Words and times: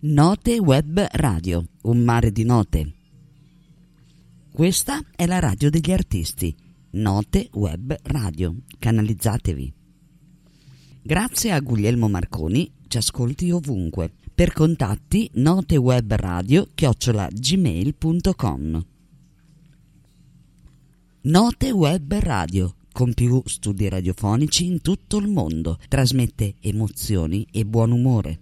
Note 0.00 0.58
Web 0.58 1.06
Radio, 1.12 1.64
un 1.82 1.98
mare 1.98 2.32
di 2.32 2.42
note. 2.42 2.94
Questa 4.50 5.00
è 5.14 5.24
la 5.26 5.38
radio 5.38 5.70
degli 5.70 5.92
artisti. 5.92 6.52
Note 6.90 7.48
Web 7.52 7.96
Radio. 8.02 8.56
Canalizzatevi. 8.76 9.72
Grazie 11.00 11.52
a 11.52 11.60
Guglielmo 11.60 12.08
Marconi, 12.08 12.72
ci 12.88 12.96
ascolti 12.96 13.52
ovunque. 13.52 14.10
Per 14.34 14.52
contatti 14.52 15.30
notewebradio 15.34 16.66
chiocciola 16.74 17.28
gmail.com 17.30 18.84
Note 21.22 21.70
Web 21.70 22.14
Radio, 22.14 22.74
con 22.92 23.14
più 23.14 23.42
studi 23.46 23.88
radiofonici 23.88 24.66
in 24.66 24.80
tutto 24.82 25.18
il 25.18 25.28
mondo, 25.28 25.78
trasmette 25.88 26.54
emozioni 26.60 27.46
e 27.52 27.64
buon 27.64 27.92
umore. 27.92 28.38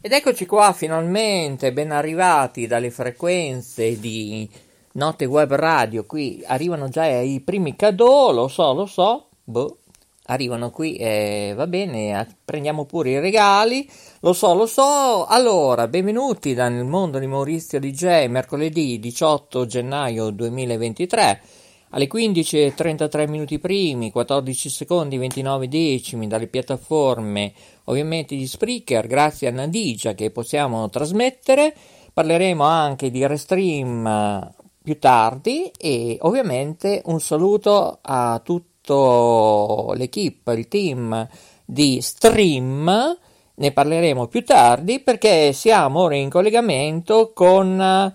Ed 0.00 0.12
eccoci 0.12 0.46
qua 0.46 0.72
finalmente, 0.72 1.72
ben 1.72 1.90
arrivati 1.90 2.66
dalle 2.66 2.90
frequenze 2.90 3.98
di 3.98 4.48
Note 4.92 5.24
Web 5.24 5.52
Radio, 5.54 6.04
qui 6.04 6.42
arrivano 6.46 6.88
già 6.88 7.06
i 7.06 7.40
primi 7.40 7.74
cadeau, 7.74 8.32
lo 8.32 8.48
so, 8.48 8.72
lo 8.72 8.86
so, 8.86 9.30
boh, 9.42 9.78
arrivano 10.26 10.70
qui 10.70 10.96
e 10.96 11.52
va 11.56 11.66
bene, 11.66 12.26
prendiamo 12.44 12.84
pure 12.84 13.10
i 13.10 13.18
regali, 13.18 13.88
lo 14.20 14.32
so, 14.32 14.54
lo 14.54 14.66
so. 14.66 15.26
Allora, 15.26 15.88
benvenuti 15.88 16.54
nel 16.54 16.84
mondo 16.84 17.18
di 17.18 17.26
Maurizio 17.26 17.80
DJ, 17.80 18.26
mercoledì 18.26 18.98
18 18.98 19.66
gennaio 19.66 20.30
2023 20.30 21.42
alle 21.90 22.08
15.33 22.08 23.28
minuti 23.28 23.58
primi, 23.58 24.10
14 24.10 24.68
secondi 24.68 25.16
29 25.18 25.68
decimi 25.68 26.26
dalle 26.26 26.48
piattaforme 26.48 27.52
ovviamente 27.84 28.34
di 28.34 28.46
Spreaker, 28.46 29.06
grazie 29.06 29.48
a 29.48 29.52
Nadigia 29.52 30.14
che 30.14 30.30
possiamo 30.30 30.88
trasmettere. 30.90 31.74
Parleremo 32.12 32.64
anche 32.64 33.10
di 33.10 33.26
Restream 33.26 34.52
più 34.82 34.98
tardi 34.98 35.70
e 35.76 36.16
ovviamente 36.20 37.02
un 37.06 37.20
saluto 37.20 37.98
a 38.00 38.40
tutto 38.42 39.92
l'equipe, 39.96 40.52
il 40.52 40.68
team 40.68 41.28
di 41.64 42.00
Stream, 42.00 43.18
ne 43.56 43.72
parleremo 43.72 44.28
più 44.28 44.44
tardi 44.44 45.00
perché 45.00 45.52
siamo 45.52 46.00
ora 46.00 46.14
in 46.14 46.30
collegamento 46.30 47.32
con, 47.34 48.14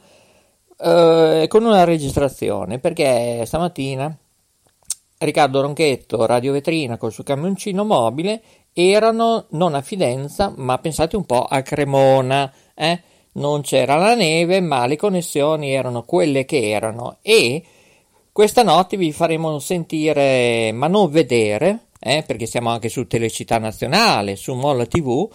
eh, 0.84 1.46
con 1.48 1.66
una 1.66 1.84
registrazione 1.84 2.80
perché 2.80 3.44
stamattina 3.46 4.16
Riccardo 5.18 5.62
Ronchetto, 5.62 6.26
Radio 6.26 6.52
Vetrina 6.52 6.98
col 6.98 7.12
suo 7.12 7.24
camioncino 7.24 7.84
mobile 7.84 8.42
erano 8.74 9.46
non 9.52 9.76
a 9.76 9.82
Fidenza 9.82 10.54
ma 10.56 10.78
pensate 10.80 11.16
un 11.16 11.26
po' 11.26 11.44
a 11.44 11.62
Cremona, 11.62 12.52
eh? 12.74 13.02
non 13.34 13.62
c'era 13.62 13.96
la 13.96 14.16
neve 14.16 14.62
ma 14.62 14.86
le 14.86 14.96
connessioni 14.96 15.72
erano 15.72 16.04
quelle 16.04 16.46
che 16.46 16.72
erano 16.72 17.18
e 17.22 17.64
questa 18.34 18.64
notte 18.64 18.96
vi 18.96 19.12
faremo 19.12 19.60
sentire, 19.60 20.72
ma 20.72 20.88
non 20.88 21.12
vedere, 21.12 21.88
eh, 22.00 22.24
perché 22.26 22.46
siamo 22.46 22.70
anche 22.70 22.88
su 22.88 23.06
Telecittà 23.06 23.58
Nazionale, 23.58 24.38
su 24.38 24.54
Molla 24.54 24.86
TV, 24.86 25.30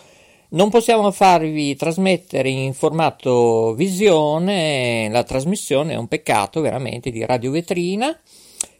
non 0.50 0.70
possiamo 0.70 1.10
farvi 1.10 1.74
trasmettere 1.76 2.48
in 2.48 2.74
formato 2.74 3.74
visione 3.74 5.08
la 5.10 5.22
trasmissione, 5.22 5.94
è 5.94 5.96
un 5.96 6.08
peccato 6.08 6.60
veramente 6.60 7.10
di 7.10 7.24
Radio 7.24 7.50
Vetrina. 7.50 8.18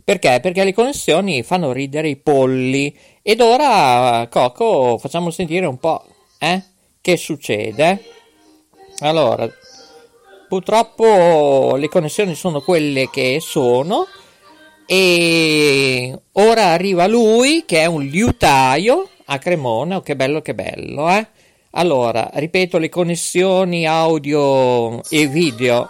Perché? 0.04 0.38
Perché 0.40 0.62
le 0.62 0.72
connessioni 0.72 1.42
fanno 1.42 1.72
ridere 1.72 2.08
i 2.08 2.16
polli. 2.16 2.96
Ed 3.22 3.40
ora, 3.40 4.28
Coco, 4.30 4.98
facciamo 4.98 5.30
sentire 5.30 5.66
un 5.66 5.78
po' 5.78 6.04
eh, 6.38 6.62
che 7.00 7.16
succede. 7.16 8.02
Allora, 9.00 9.50
Purtroppo 10.48 11.74
le 11.74 11.88
connessioni 11.88 12.36
sono 12.36 12.60
quelle 12.60 13.10
che 13.10 13.38
sono 13.40 14.06
e 14.86 16.16
ora 16.32 16.66
arriva 16.66 17.08
lui 17.08 17.64
che 17.66 17.80
è 17.80 17.86
un 17.86 18.04
liutaio 18.04 19.08
a 19.24 19.38
Cremona, 19.38 19.96
oh, 19.96 20.02
che 20.02 20.14
bello 20.14 20.42
che 20.42 20.54
bello, 20.54 21.10
eh? 21.10 21.26
Allora, 21.70 22.30
ripeto, 22.32 22.78
le 22.78 22.88
connessioni 22.88 23.86
audio 23.86 25.02
e 25.10 25.26
video 25.26 25.88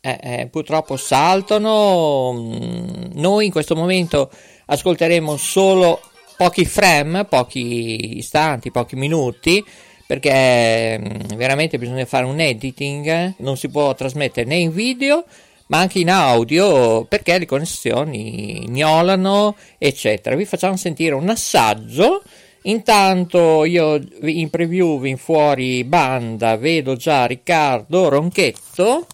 eh, 0.00 0.18
eh, 0.22 0.48
purtroppo 0.50 0.96
saltano. 0.98 2.32
Mm, 2.34 3.12
noi 3.14 3.46
in 3.46 3.52
questo 3.52 3.74
momento 3.74 4.30
ascolteremo 4.66 5.36
solo 5.38 6.00
pochi 6.36 6.66
frame, 6.66 7.24
pochi 7.24 8.18
istanti, 8.18 8.70
pochi 8.70 8.96
minuti 8.96 9.64
perché 10.06 10.98
mm, 10.98 11.36
veramente 11.36 11.78
bisogna 11.78 12.04
fare 12.04 12.26
un 12.26 12.38
editing, 12.38 13.36
non 13.38 13.56
si 13.56 13.68
può 13.68 13.94
trasmettere 13.94 14.46
né 14.46 14.56
in 14.56 14.72
video 14.72 15.24
ma 15.66 15.78
anche 15.78 16.00
in 16.00 16.10
audio 16.10 17.06
perché 17.06 17.38
le 17.38 17.46
connessioni 17.46 18.66
gnolano 18.68 19.56
eccetera. 19.78 20.36
Vi 20.36 20.44
facciamo 20.44 20.76
sentire 20.76 21.14
un 21.14 21.30
assaggio. 21.30 22.22
Intanto 22.66 23.64
io 23.64 24.00
in 24.22 24.48
preview 24.48 25.04
in 25.04 25.18
fuori 25.18 25.84
banda 25.84 26.56
vedo 26.56 26.96
già 26.96 27.26
Riccardo 27.26 28.08
Ronchetto 28.08 29.06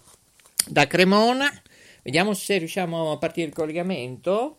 da 0.67 0.87
Cremona. 0.87 1.51
Vediamo 2.01 2.33
se 2.33 2.57
riusciamo 2.59 3.11
a 3.11 3.17
partire 3.17 3.47
il 3.47 3.53
collegamento. 3.53 4.57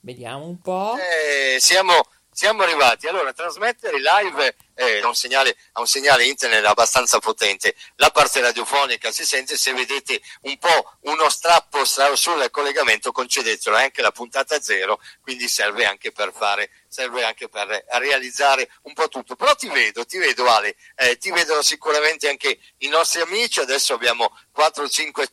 Vediamo 0.00 0.46
un 0.46 0.58
po'. 0.58 0.94
Eh, 0.96 1.60
siamo 1.60 1.92
siamo 2.32 2.62
arrivati. 2.62 3.06
Allora, 3.06 3.32
trasmettere 3.32 3.98
live 3.98 4.56
eh, 4.74 5.00
ha, 5.00 5.06
un 5.06 5.14
segnale, 5.14 5.54
ha 5.72 5.80
un 5.80 5.86
segnale 5.86 6.24
internet 6.24 6.64
abbastanza 6.64 7.18
potente. 7.18 7.74
La 7.96 8.10
parte 8.10 8.40
radiofonica 8.40 9.12
si 9.12 9.24
sente, 9.24 9.56
se 9.56 9.72
vedete 9.74 10.20
un 10.42 10.56
po' 10.58 10.96
uno 11.02 11.28
strappo 11.28 11.84
sul 11.84 12.48
collegamento, 12.50 13.12
concedetelo, 13.12 13.76
è 13.76 13.82
anche 13.82 14.00
la 14.00 14.12
puntata 14.12 14.60
zero, 14.60 14.98
quindi 15.20 15.46
serve 15.46 15.84
anche 15.84 16.10
per 16.10 16.32
fare, 16.34 16.70
serve 16.88 17.22
anche 17.22 17.48
per 17.48 17.84
realizzare 17.98 18.68
un 18.82 18.94
po' 18.94 19.08
tutto. 19.08 19.36
Però 19.36 19.54
ti 19.54 19.68
vedo, 19.68 20.06
ti 20.06 20.16
vedo 20.16 20.48
Ale, 20.48 20.74
eh, 20.96 21.18
ti 21.18 21.30
vedono 21.30 21.60
sicuramente 21.60 22.28
anche 22.28 22.58
i 22.78 22.88
nostri 22.88 23.20
amici, 23.20 23.60
adesso 23.60 23.92
abbiamo 23.92 24.34
4-5 24.56 25.26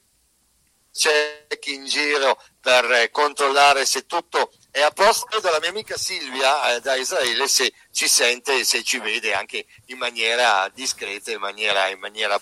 check 0.91 1.65
in 1.67 1.85
giro 1.85 2.41
per 2.59 2.91
eh, 2.91 3.09
controllare 3.09 3.85
se 3.85 4.05
tutto 4.05 4.51
è 4.71 4.81
a 4.81 4.91
posto 4.91 5.39
dalla 5.39 5.59
mia 5.59 5.69
amica 5.69 5.97
Silvia 5.97 6.75
eh, 6.75 6.81
da 6.81 6.95
Israele 6.95 7.47
se 7.47 7.73
ci 7.91 8.07
sente 8.07 8.59
e 8.59 8.63
se 8.63 8.83
ci 8.83 8.99
vede 8.99 9.33
anche 9.33 9.65
in 9.85 9.97
maniera 9.97 10.69
discreta, 10.73 11.31
in 11.31 11.39
maniera, 11.39 11.87
in 11.87 11.99
maniera 11.99 12.39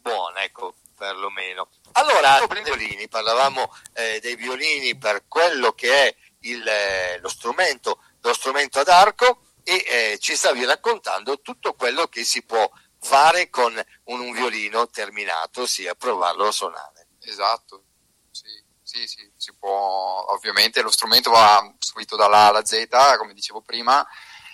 buona, 0.00 0.42
ecco, 0.42 0.74
perlomeno. 0.96 1.68
Allora, 1.92 2.46
violini, 2.62 3.08
parlavamo 3.08 3.74
eh, 3.92 4.20
dei 4.20 4.36
violini 4.36 4.96
per 4.96 5.24
quello 5.28 5.72
che 5.72 6.08
è 6.08 6.16
il, 6.40 6.66
eh, 6.66 7.18
lo, 7.20 7.28
strumento, 7.28 8.02
lo 8.20 8.32
strumento 8.32 8.80
ad 8.80 8.88
arco 8.88 9.42
e 9.62 9.84
eh, 9.86 10.18
ci 10.18 10.34
stavi 10.34 10.64
raccontando 10.64 11.40
tutto 11.40 11.74
quello 11.74 12.06
che 12.06 12.24
si 12.24 12.42
può 12.42 12.70
fare 13.00 13.50
con 13.50 13.74
un, 14.04 14.20
un 14.20 14.32
violino 14.32 14.88
terminato, 14.88 15.66
sia 15.66 15.94
provarlo 15.94 16.46
a 16.46 16.52
suonare. 16.52 17.08
Esatto, 17.20 17.84
sì, 18.92 19.06
sì, 19.06 19.30
si 19.36 19.54
può, 19.58 20.26
ovviamente. 20.28 20.82
Lo 20.82 20.90
strumento 20.90 21.30
va 21.30 21.74
scritto 21.78 22.16
dalla 22.16 22.44
A 22.44 22.48
alla 22.48 22.64
Z, 22.64 22.86
come 23.16 23.32
dicevo 23.32 23.62
prima, 23.62 24.06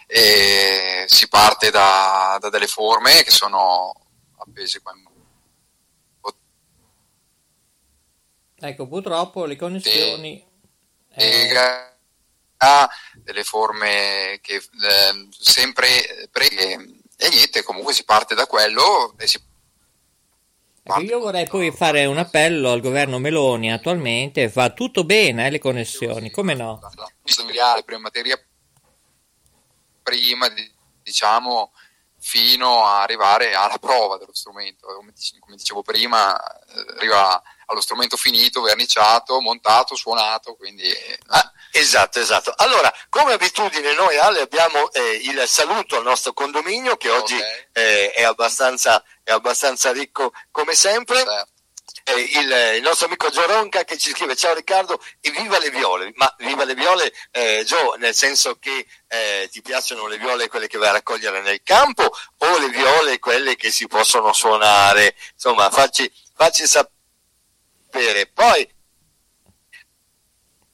e 0.06 1.04
si 1.09 1.28
parte 1.28 1.71
da, 1.71 2.38
da 2.41 2.49
delle 2.49 2.69
forme 2.69 3.25
che 3.25 3.31
sono 3.31 3.93
appese 4.38 4.81
qua 4.81 4.94
in 4.94 5.06
Ecco, 8.61 8.88
purtroppo 8.88 9.44
le 9.44 9.56
connessioni... 9.56 10.44
E, 11.11 11.49
eh... 11.49 11.96
ha 12.56 12.88
delle 13.14 13.44
forme 13.44 14.38
che 14.43 14.56
eh, 14.56 15.29
sempre... 15.31 16.29
Pre- 16.31 16.96
e 17.20 17.29
niente, 17.29 17.62
comunque 17.62 17.93
si 17.93 18.05
parte 18.05 18.34
da 18.34 18.46
quello 18.46 19.14
e 19.17 19.29
si 19.29 19.41
io 21.00 21.19
vorrei 21.19 21.46
poi 21.46 21.70
fare 21.70 22.05
un 22.06 22.19
appello 22.19 22.70
al 22.70 22.81
governo 22.81 23.19
Meloni 23.19 23.73
attualmente, 23.73 24.49
fa 24.49 24.70
tutto 24.70 25.05
bene 25.05 25.46
eh, 25.46 25.50
le 25.50 25.58
connessioni, 25.58 26.31
come 26.31 26.55
no? 26.55 26.81
Prima 27.85 28.00
materia 28.00 28.40
prima, 30.02 30.49
diciamo, 31.02 31.73
fino 32.19 32.85
a 32.87 33.02
arrivare 33.02 33.55
alla 33.55 33.79
prova 33.79 34.17
dello 34.17 34.35
strumento. 34.35 34.87
Come, 34.87 35.56
dicevo 35.56 35.82
prima, 35.82 36.35
eh, 36.38 36.94
arriva 36.96 37.43
allo 37.67 37.81
strumento 37.81 38.17
finito, 38.17 38.62
verniciato, 38.62 39.41
montato, 39.41 39.94
suonato, 39.94 40.56
quindi... 40.56 40.84
Eh, 40.84 41.19
esatto, 41.73 42.20
esatto. 42.20 42.53
Allora, 42.56 42.93
come 43.09 43.32
abitudine 43.32 43.94
noi 43.94 44.17
Ale 44.17 44.41
abbiamo 44.41 44.91
eh, 44.93 45.20
il 45.23 45.43
saluto 45.47 45.97
al 45.97 46.03
nostro 46.03 46.32
condominio 46.32 46.97
che 46.97 47.11
oggi 47.11 47.35
okay. 47.35 47.69
eh, 47.73 48.12
è, 48.12 48.23
abbastanza, 48.23 49.03
è, 49.23 49.32
abbastanza, 49.32 49.93
ricco 49.93 50.32
come 50.50 50.75
sempre. 50.75 51.17
Certo. 51.17 51.49
eh, 52.05 52.20
il, 52.20 52.76
il, 52.76 52.82
nostro 52.82 53.06
amico 53.06 53.31
Gio 53.31 53.47
Ronca 53.47 53.85
che 53.85 53.99
ci 53.99 54.11
scrive 54.11 54.37
ciao 54.37 54.55
Riccardo 54.55 55.00
e 55.20 55.31
viva 55.31 55.59
le 55.59 55.70
viole, 55.70 56.12
ma 56.15 56.32
viva 56.38 56.65
le 56.65 56.75
viole 56.75 57.12
eh, 57.31 57.65
Gio 57.67 57.94
nel 57.99 58.15
senso 58.15 58.56
che 58.59 58.87
eh, 59.06 59.49
ti 59.50 59.61
piacciono 59.61 60.06
le 60.06 60.19
viole 60.19 60.49
quelle 60.49 60.69
che 60.69 60.79
vai 60.79 60.88
a 60.88 60.93
raccogliere 60.93 61.41
nel 61.43 61.61
campo 61.62 62.11
o 62.38 62.59
le 62.59 62.69
viole 62.70 63.19
quelle 63.19 63.56
che 63.56 63.70
si 63.70 63.87
possono 63.87 64.32
suonare, 64.32 65.17
insomma 65.32 65.70
facci, 65.70 66.11
facci 66.35 66.67
sapere. 66.67 68.26
Poi 68.32 68.76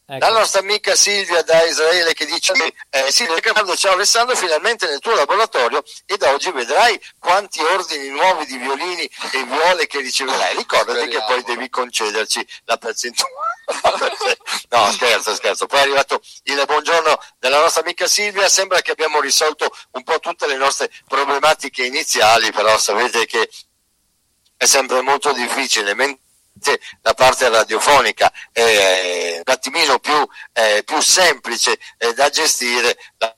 Ecco. 0.06 0.22
La 0.22 0.38
nostra 0.38 0.60
amica 0.60 0.94
Silvia 0.94 1.40
da 1.44 1.62
Israele 1.62 2.12
che 2.12 2.26
dice 2.26 2.52
eh, 2.90 3.10
Silvia 3.10 3.36
Riccardo, 3.36 3.74
ciao 3.74 3.94
Alessandro, 3.94 4.36
finalmente 4.36 4.86
nel 4.86 4.98
tuo 4.98 5.14
laboratorio 5.14 5.82
e 6.04 6.18
da 6.18 6.30
oggi 6.30 6.50
vedrai 6.50 7.00
quanti 7.18 7.62
ordini 7.62 8.08
nuovi 8.08 8.44
di 8.44 8.58
violini 8.58 9.04
e 9.32 9.44
viole 9.44 9.86
che 9.86 10.00
riceverai. 10.00 10.56
Ricordati 10.56 11.08
che 11.08 11.24
poi 11.26 11.42
devi 11.44 11.70
concederci 11.70 12.46
la 12.64 12.76
percentuale. 12.76 13.32
no, 14.68 14.92
scherzo, 14.92 15.34
scherzo. 15.34 15.64
Poi 15.64 15.78
è 15.78 15.82
arrivato 15.82 16.20
il 16.42 16.62
buongiorno 16.66 17.18
della 17.38 17.60
nostra 17.60 17.80
amica 17.80 18.06
Silvia, 18.06 18.46
sembra 18.50 18.82
che 18.82 18.90
abbiamo 18.90 19.20
risolto 19.20 19.74
un 19.92 20.02
po' 20.02 20.20
tutte 20.20 20.46
le 20.46 20.56
nostre 20.56 20.90
problematiche 21.08 21.82
iniziali, 21.82 22.52
però 22.52 22.76
sapete 22.76 23.24
che 23.24 23.48
è 24.54 24.66
sempre 24.66 25.00
molto 25.00 25.32
difficile 25.32 25.94
la 27.02 27.14
parte 27.14 27.48
radiofonica 27.48 28.32
è 28.52 29.42
un 29.44 29.52
attimino 29.52 29.98
più, 29.98 30.26
eh, 30.52 30.82
più 30.84 31.00
semplice 31.00 31.78
eh, 31.98 32.14
da 32.14 32.28
gestire, 32.30 32.96
la 33.18 33.36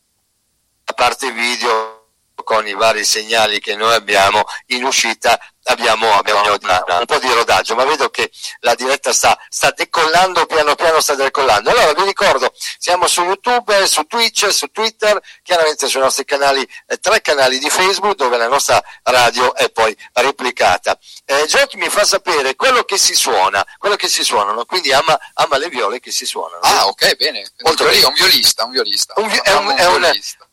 parte 0.94 1.32
video 1.32 1.95
con 2.44 2.66
i 2.66 2.74
vari 2.74 3.04
segnali 3.04 3.60
che 3.60 3.76
noi 3.76 3.94
abbiamo 3.94 4.44
in 4.66 4.84
uscita 4.84 5.38
abbiamo, 5.66 6.12
abbiamo 6.12 6.52
un 6.52 7.04
po' 7.06 7.18
di 7.18 7.32
rodaggio, 7.32 7.74
ma 7.74 7.84
vedo 7.84 8.08
che 8.10 8.30
la 8.60 8.74
diretta 8.74 9.12
sta, 9.12 9.38
sta, 9.48 9.70
decollando, 9.70 10.46
piano 10.46 10.74
piano 10.74 11.00
sta 11.00 11.14
decollando. 11.14 11.70
Allora 11.70 11.92
vi 11.92 12.04
ricordo, 12.04 12.52
siamo 12.78 13.06
su 13.06 13.22
YouTube, 13.22 13.86
su 13.86 14.04
Twitch, 14.04 14.52
su 14.52 14.68
Twitter, 14.68 15.20
chiaramente 15.42 15.88
sui 15.88 16.00
nostri 16.00 16.24
canali, 16.24 16.66
eh, 16.86 16.98
tre 16.98 17.20
canali 17.20 17.58
di 17.58 17.70
Facebook 17.70 18.16
dove 18.16 18.36
la 18.36 18.48
nostra 18.48 18.82
radio 19.04 19.54
è 19.54 19.70
poi 19.70 19.96
replicata. 20.12 20.98
Eh, 21.24 21.46
Giochi 21.46 21.76
mi 21.76 21.88
fa 21.88 22.04
sapere 22.04 22.54
quello 22.54 22.84
che 22.84 22.98
si 22.98 23.14
suona, 23.14 23.64
quello 23.78 23.96
che 23.96 24.08
si 24.08 24.22
suonano, 24.22 24.64
quindi 24.64 24.92
ama, 24.92 25.18
ama 25.34 25.56
le 25.58 25.68
viole 25.68 26.00
che 26.00 26.10
si 26.10 26.26
suonano. 26.26 26.62
Ah, 26.62 26.86
ok, 26.86 27.16
bene. 27.16 27.50
Molto 27.58 27.84
bene. 27.84 28.04
Un 28.04 28.14
violista, 28.14 28.64
un 28.64 28.70
violista. 28.70 29.14
Un 29.16 29.28
vi- 29.28 29.40
è 29.42 29.52
un, 29.52 29.74
è 29.76 29.86
un, 29.86 30.00
violista. 30.00 30.45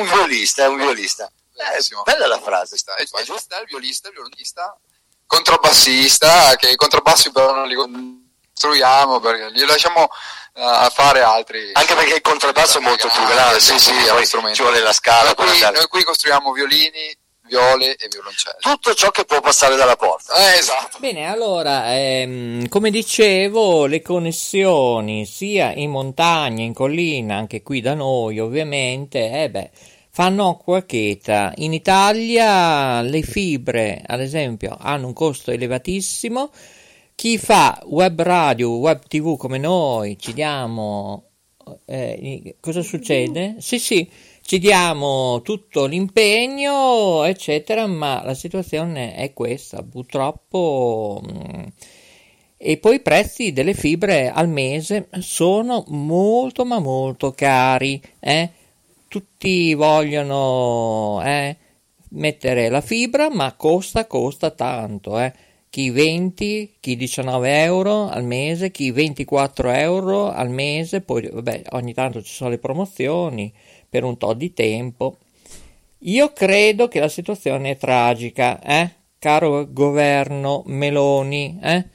Un 0.00 0.08
violista, 0.08 0.64
è 0.64 0.68
un 0.68 0.76
violista. 0.76 1.30
Eh, 1.56 2.02
bella 2.04 2.26
la 2.26 2.40
frase. 2.40 2.76
Sta, 2.76 2.94
è, 2.94 3.02
è 3.02 3.22
giusta, 3.22 3.58
il 3.58 3.66
violista, 3.66 4.08
il 4.08 4.14
violonista, 4.14 4.78
contrabbassista, 5.26 6.54
che 6.56 6.70
i 6.70 6.76
contrabbassi 6.76 7.32
però 7.32 7.54
non 7.54 7.66
li 7.66 7.74
costruiamo 7.74 9.20
perché 9.20 9.50
li 9.50 9.64
lasciamo 9.64 10.02
uh, 10.02 10.90
fare 10.90 11.22
altri. 11.22 11.70
Anche 11.72 11.94
perché 11.94 12.14
il 12.14 12.20
contrabbasso 12.20 12.78
è 12.78 12.82
molto 12.82 13.08
più 13.08 13.24
grande, 13.24 13.60
sì, 13.60 13.78
sì, 13.78 13.92
è 13.92 14.24
strumento. 14.24 14.56
Ci 14.56 14.62
vuole 14.62 14.80
la 14.80 14.92
scala. 14.92 15.34
Noi 15.36 15.48
qui, 15.48 15.60
noi 15.60 15.86
qui 15.88 16.04
costruiamo 16.04 16.52
violini, 16.52 17.18
viole 17.48 17.96
e 17.96 18.08
violoncelli. 18.10 18.56
Tutto 18.60 18.94
ciò 18.94 19.10
che 19.10 19.24
può 19.24 19.40
passare 19.40 19.76
dalla 19.76 19.96
porta. 19.96 20.34
Eh, 20.34 20.58
esatto. 20.58 20.98
Bene, 20.98 21.26
allora, 21.26 21.94
ehm, 21.96 22.68
come 22.68 22.90
dicevo, 22.90 23.86
le 23.86 24.02
connessioni 24.02 25.26
sia 25.26 25.72
in 25.72 25.90
montagna, 25.90 26.62
in 26.62 26.74
collina, 26.74 27.36
anche 27.36 27.62
qui 27.62 27.80
da 27.80 27.94
noi 27.94 28.38
ovviamente, 28.38 29.42
eh 29.42 29.50
beh, 29.50 29.70
fanno 30.10 30.50
acqua 30.50 30.82
cheta. 30.82 31.52
In 31.56 31.72
Italia 31.72 33.00
le 33.02 33.22
fibre, 33.22 34.02
ad 34.06 34.20
esempio, 34.20 34.76
hanno 34.78 35.06
un 35.06 35.12
costo 35.12 35.50
elevatissimo. 35.50 36.50
Chi 37.14 37.38
fa 37.38 37.82
web 37.86 38.20
radio, 38.20 38.70
web 38.76 39.02
tv 39.06 39.36
come 39.36 39.58
noi, 39.58 40.18
ci 40.18 40.32
diamo... 40.32 41.22
Eh, 41.84 42.54
cosa 42.60 42.80
succede? 42.80 43.56
Sì, 43.58 43.80
sì, 43.80 44.08
ci 44.46 44.60
diamo 44.60 45.42
tutto 45.42 45.86
l'impegno, 45.86 47.24
eccetera, 47.24 47.86
ma 47.88 48.22
la 48.24 48.34
situazione 48.34 49.16
è 49.16 49.32
questa, 49.32 49.82
purtroppo. 49.82 51.20
Mm, 51.28 51.64
e 52.56 52.76
poi 52.78 52.94
i 52.94 53.00
prezzi 53.00 53.52
delle 53.52 53.74
fibre 53.74 54.30
al 54.30 54.48
mese 54.48 55.08
sono 55.18 55.84
molto 55.88 56.64
ma 56.64 56.78
molto 56.78 57.32
cari. 57.32 58.00
Eh? 58.20 58.50
tutti 59.08 59.74
vogliono 59.74 61.20
eh, 61.24 61.56
mettere 62.10 62.68
la 62.68 62.80
fibra, 62.80 63.28
ma 63.30 63.52
costa, 63.54 64.06
costa 64.06 64.50
tanto. 64.50 65.18
Eh. 65.18 65.32
Chi 65.68 65.90
20, 65.90 66.76
chi 66.80 66.96
19 66.96 67.62
euro 67.62 68.08
al 68.08 68.24
mese, 68.24 68.70
chi 68.70 68.92
24 68.92 69.70
euro 69.70 70.30
al 70.30 70.50
mese, 70.50 71.00
poi 71.00 71.28
vabbè, 71.28 71.62
ogni 71.70 71.92
tanto 71.94 72.22
ci 72.22 72.32
sono 72.32 72.50
le 72.50 72.58
promozioni 72.58 73.52
per 73.96 74.04
un 74.04 74.18
po' 74.18 74.34
di 74.34 74.52
tempo. 74.52 75.16
Io 76.00 76.30
credo 76.34 76.86
che 76.86 77.00
la 77.00 77.08
situazione 77.08 77.70
è 77.70 77.76
tragica, 77.78 78.60
eh? 78.60 78.90
caro 79.18 79.72
governo 79.72 80.62
Meloni, 80.66 81.58
eh? 81.62 81.86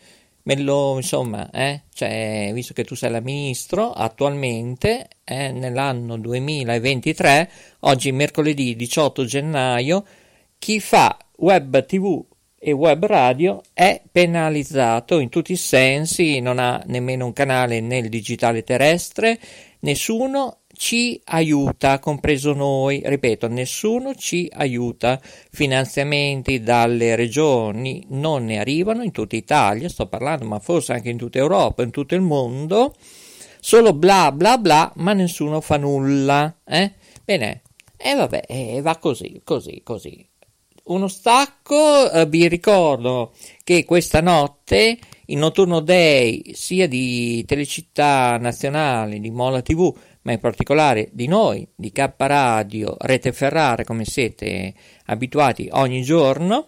Mello, 0.43 0.95
insomma, 0.95 1.51
eh, 1.51 1.83
cioè, 1.93 2.49
visto 2.55 2.73
che 2.73 2.83
tu 2.83 2.95
sei 2.95 3.11
la 3.11 3.19
ministro 3.19 3.91
attualmente, 3.91 5.07
eh, 5.23 5.51
nell'anno 5.51 6.17
2023, 6.17 7.51
oggi 7.81 8.11
mercoledì 8.11 8.75
18 8.75 9.23
gennaio, 9.25 10.03
chi 10.57 10.79
fa 10.79 11.15
web 11.37 11.85
tv 11.85 12.25
e 12.57 12.71
web 12.71 13.05
radio 13.05 13.61
è 13.73 14.01
penalizzato 14.11 15.19
in 15.19 15.29
tutti 15.29 15.51
i 15.51 15.57
sensi, 15.57 16.39
non 16.39 16.57
ha 16.57 16.81
nemmeno 16.87 17.27
un 17.27 17.33
canale 17.33 17.79
nel 17.79 18.09
digitale 18.09 18.63
terrestre, 18.63 19.39
nessuno 19.81 20.60
ci 20.81 21.21
aiuta, 21.25 21.99
compreso 21.99 22.53
noi, 22.53 23.03
ripeto, 23.05 23.47
nessuno 23.47 24.15
ci 24.15 24.49
aiuta, 24.51 25.21
finanziamenti 25.51 26.63
dalle 26.63 27.15
regioni 27.15 28.03
non 28.09 28.45
ne 28.45 28.57
arrivano 28.57 29.03
in 29.03 29.11
tutta 29.11 29.35
Italia, 29.35 29.87
sto 29.89 30.07
parlando, 30.07 30.45
ma 30.45 30.57
forse 30.57 30.93
anche 30.93 31.11
in 31.11 31.17
tutta 31.17 31.37
Europa, 31.37 31.83
in 31.83 31.91
tutto 31.91 32.15
il 32.15 32.21
mondo, 32.21 32.95
solo 33.59 33.93
bla 33.93 34.31
bla 34.31 34.57
bla, 34.57 34.91
ma 34.95 35.13
nessuno 35.13 35.61
fa 35.61 35.77
nulla, 35.77 36.51
eh? 36.65 36.93
Bene, 37.23 37.61
e 37.95 38.15
vabbè, 38.15 38.45
eh, 38.47 38.81
va 38.81 38.97
così, 38.97 39.39
così, 39.43 39.81
così. 39.83 40.27
Uno 40.85 41.07
stacco, 41.07 42.11
eh, 42.11 42.25
vi 42.25 42.47
ricordo 42.47 43.33
che 43.63 43.85
questa 43.85 44.19
notte 44.19 44.97
il 45.31 45.37
notturno 45.37 45.79
day 45.79 46.53
sia 46.53 46.87
di 46.87 47.45
Telecittà 47.45 48.37
Nazionale, 48.37 49.19
di 49.19 49.29
Mola 49.29 49.61
TV, 49.61 49.93
ma 50.23 50.31
in 50.31 50.39
particolare 50.39 51.09
di 51.11 51.27
noi, 51.27 51.67
di 51.75 51.91
K 51.91 52.13
Radio, 52.17 52.95
Rete 52.99 53.31
Ferrara, 53.31 53.83
come 53.83 54.05
siete 54.05 54.73
abituati 55.05 55.67
ogni 55.71 56.03
giorno, 56.03 56.67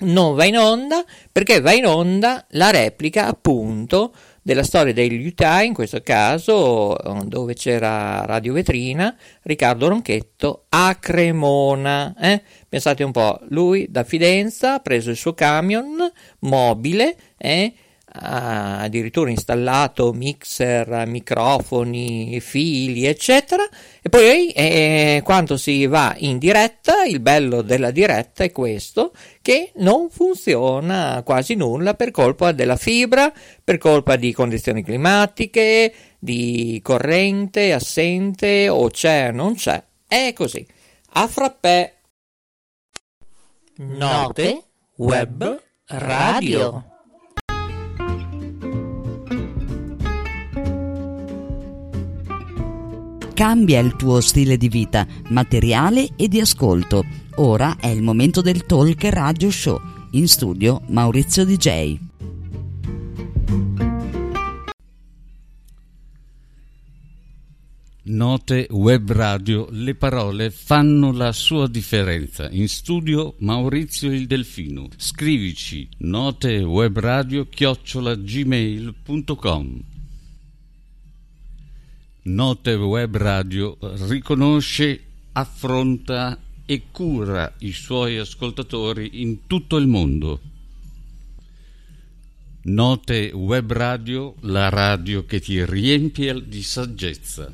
non 0.00 0.34
va 0.34 0.44
in 0.44 0.56
onda 0.56 1.04
perché 1.30 1.60
va 1.60 1.72
in 1.72 1.86
onda 1.86 2.44
la 2.50 2.70
replica 2.70 3.26
appunto 3.26 4.12
della 4.42 4.64
storia 4.64 4.92
degli 4.92 5.24
Utah, 5.24 5.62
in 5.62 5.72
questo 5.72 6.00
caso 6.02 6.96
dove 7.24 7.54
c'era 7.54 8.24
Radio 8.24 8.52
Vetrina, 8.52 9.14
Riccardo 9.42 9.86
Ronchetto 9.86 10.64
a 10.70 10.96
Cremona. 10.96 12.14
Eh? 12.18 12.42
Pensate 12.68 13.04
un 13.04 13.12
po', 13.12 13.38
lui 13.50 13.86
da 13.88 14.02
Fidenza 14.02 14.74
ha 14.74 14.80
preso 14.80 15.10
il 15.10 15.16
suo 15.16 15.34
camion 15.34 16.10
mobile 16.40 17.16
eh? 17.38 17.72
Addirittura 18.14 19.30
installato 19.30 20.12
mixer, 20.12 21.06
microfoni, 21.06 22.40
fili, 22.40 23.06
eccetera. 23.06 23.62
E 24.02 24.08
poi 24.08 24.50
eh, 24.50 25.22
quando 25.24 25.56
si 25.56 25.86
va 25.86 26.14
in 26.18 26.38
diretta, 26.38 27.04
il 27.04 27.20
bello 27.20 27.62
della 27.62 27.90
diretta 27.90 28.44
è 28.44 28.52
questo, 28.52 29.12
che 29.40 29.72
non 29.76 30.10
funziona 30.10 31.22
quasi 31.24 31.54
nulla 31.54 31.94
per 31.94 32.10
colpa 32.10 32.52
della 32.52 32.76
fibra, 32.76 33.32
per 33.62 33.78
colpa 33.78 34.16
di 34.16 34.32
condizioni 34.32 34.82
climatiche, 34.82 35.92
di 36.18 36.80
corrente 36.82 37.72
assente 37.72 38.68
o 38.68 38.88
c'è 38.88 39.28
o 39.28 39.32
non 39.32 39.54
c'è. 39.54 39.82
È 40.06 40.32
così. 40.34 40.66
A 41.14 41.26
frappè. 41.26 41.94
Note 43.74 44.62
web 44.96 45.60
radio. 45.86 46.91
Cambia 53.34 53.80
il 53.80 53.96
tuo 53.96 54.20
stile 54.20 54.58
di 54.58 54.68
vita, 54.68 55.06
materiale 55.30 56.10
e 56.16 56.28
di 56.28 56.38
ascolto. 56.38 57.02
Ora 57.36 57.76
è 57.80 57.86
il 57.88 58.02
momento 58.02 58.42
del 58.42 58.66
Talk 58.66 59.02
Radio 59.04 59.50
Show. 59.50 59.80
In 60.12 60.28
studio 60.28 60.82
Maurizio 60.88 61.44
DJ. 61.44 61.98
Note 68.04 68.66
Web 68.70 69.12
Radio, 69.12 69.68
le 69.70 69.94
parole 69.94 70.50
fanno 70.50 71.12
la 71.12 71.30
sua 71.32 71.68
differenza. 71.68 72.50
In 72.50 72.68
studio 72.68 73.36
Maurizio 73.38 74.12
il 74.12 74.26
Delfino. 74.26 74.88
Scrivici 74.96 75.88
notewebradio 75.98 77.46
chiocciolagmail.com 77.48 79.91
Note 82.24 82.74
Web 82.74 83.16
Radio 83.16 83.76
riconosce, 84.06 85.00
affronta 85.32 86.38
e 86.64 86.84
cura 86.92 87.52
i 87.58 87.72
suoi 87.72 88.16
ascoltatori 88.16 89.22
in 89.22 89.48
tutto 89.48 89.76
il 89.76 89.88
mondo. 89.88 90.40
Note 92.62 93.32
Web 93.34 93.72
Radio, 93.72 94.36
la 94.42 94.68
radio 94.68 95.24
che 95.24 95.40
ti 95.40 95.64
riempie 95.64 96.46
di 96.46 96.62
saggezza. 96.62 97.52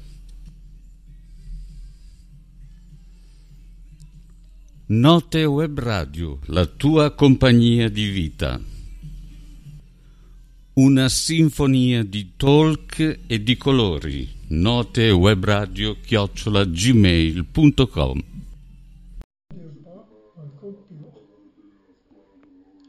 Note 4.89 5.45
Web 5.45 5.79
Radio, 5.79 6.41
la 6.49 6.67
tua 6.67 7.15
compagnia 7.15 7.89
di 7.89 8.09
vita. 8.11 8.61
Una 10.75 11.09
sinfonia 11.09 12.05
di 12.05 12.33
talk 12.37 13.21
e 13.27 13.43
di 13.43 13.57
colori. 13.57 14.37
Note 14.50 15.11
Web 15.11 15.45
Radio 15.45 15.95
chiocciola 16.00 16.64
gmail.com 16.64 18.23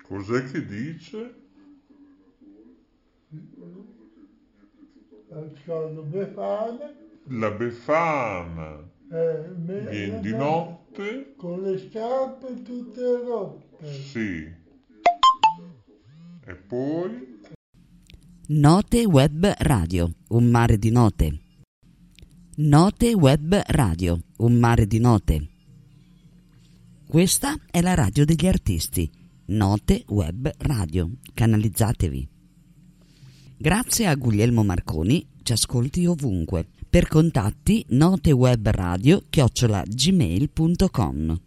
Cos'è 0.03 0.43
che 0.45 0.65
dice? 0.65 1.35
La 5.27 6.01
befana. 6.01 6.93
La 7.27 7.51
befana. 7.51 8.89
Eh, 9.11 9.49
Viene 9.57 10.19
di 10.21 10.31
notte? 10.31 11.33
Con 11.35 11.61
le 11.61 11.77
scarpe 11.77 12.61
tutte 12.63 13.01
rotte. 13.01 13.93
Sì. 13.93 14.47
E 16.45 16.55
poi? 16.55 17.37
Note 18.47 19.05
Web 19.05 19.53
Radio, 19.57 20.09
un 20.29 20.45
mare 20.49 20.77
di 20.79 20.89
note. 20.89 21.39
Note 22.61 23.13
Web 23.13 23.57
Radio, 23.67 24.19
un 24.39 24.55
mare 24.55 24.85
di 24.85 24.99
note. 24.99 25.47
Questa 27.07 27.55
è 27.71 27.79
la 27.79 27.93
radio 27.93 28.25
degli 28.25 28.45
artisti. 28.47 29.09
Note 29.45 30.03
Web 30.09 30.51
Radio. 30.57 31.09
Canalizzatevi. 31.33 32.27
Grazie 33.57 34.07
a 34.07 34.15
Guglielmo 34.15 34.65
Marconi, 34.65 35.25
ci 35.41 35.53
ascolti 35.53 36.05
ovunque. 36.05 36.67
Per 36.89 37.07
contatti 37.07 37.85
notewebradio 37.91 39.23
chiocciola 39.29 39.81
gmail.com 39.87 41.39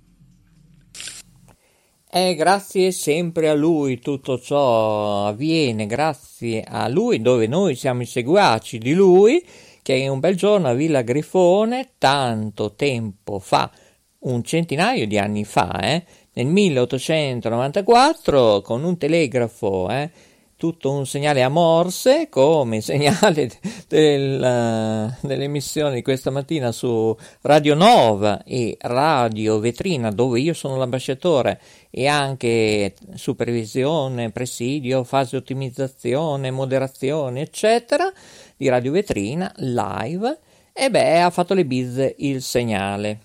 E 2.11 2.35
grazie 2.35 2.91
sempre 2.91 3.51
a 3.51 3.55
lui 3.55 3.99
tutto 3.99 4.39
ciò 4.39 5.27
avviene, 5.27 5.85
grazie 5.85 6.63
a 6.63 6.89
lui 6.89 7.21
dove 7.21 7.47
noi 7.47 7.75
siamo 7.75 8.01
i 8.01 8.07
seguaci 8.07 8.79
di 8.79 8.95
lui 8.95 9.45
che 9.83 10.09
un 10.09 10.21
bel 10.21 10.37
giorno 10.37 10.69
a 10.69 10.75
Villa 10.75 11.03
Grifone, 11.03 11.95
tanto 11.99 12.75
tempo 12.75 13.41
fa, 13.41 13.71
un 14.21 14.45
centinaio 14.45 15.07
di 15.07 15.19
anni 15.19 15.45
fa, 15.45 15.79
eh, 15.81 16.05
nel 16.35 16.47
1894, 16.47 18.63
con 18.63 18.85
un 18.85 18.97
telegrafo, 18.97 19.91
eh, 19.91 20.11
tutto 20.63 20.93
un 20.93 21.07
segnale 21.07 21.43
a 21.43 21.49
morse 21.49 22.29
come 22.29 22.81
segnale 22.81 23.51
del, 23.89 25.13
dell'emissione 25.21 25.95
di 25.95 26.03
questa 26.03 26.31
mattina 26.31 26.71
su 26.71 27.17
Radio 27.41 27.75
Nova 27.75 28.45
e 28.45 28.77
Radio 28.79 29.59
Vetrina 29.59 30.13
dove 30.13 30.39
io 30.39 30.55
sono 30.55 30.77
l'ambasciatore 30.77 31.61
e 31.91 32.07
anche 32.07 32.95
supervisione, 33.15 34.31
presidio, 34.31 35.03
fase 35.03 35.35
ottimizzazione, 35.35 36.53
moderazione 36.53 37.41
eccetera 37.41 38.13
di 38.63 38.69
Radio 38.69 38.93
Vetrina 38.93 39.53
live 39.57 40.39
e 40.73 40.89
beh 40.89 41.21
ha 41.21 41.31
fatto 41.31 41.53
le 41.53 41.65
bizze 41.65 42.15
il 42.19 42.41
segnale. 42.43 43.19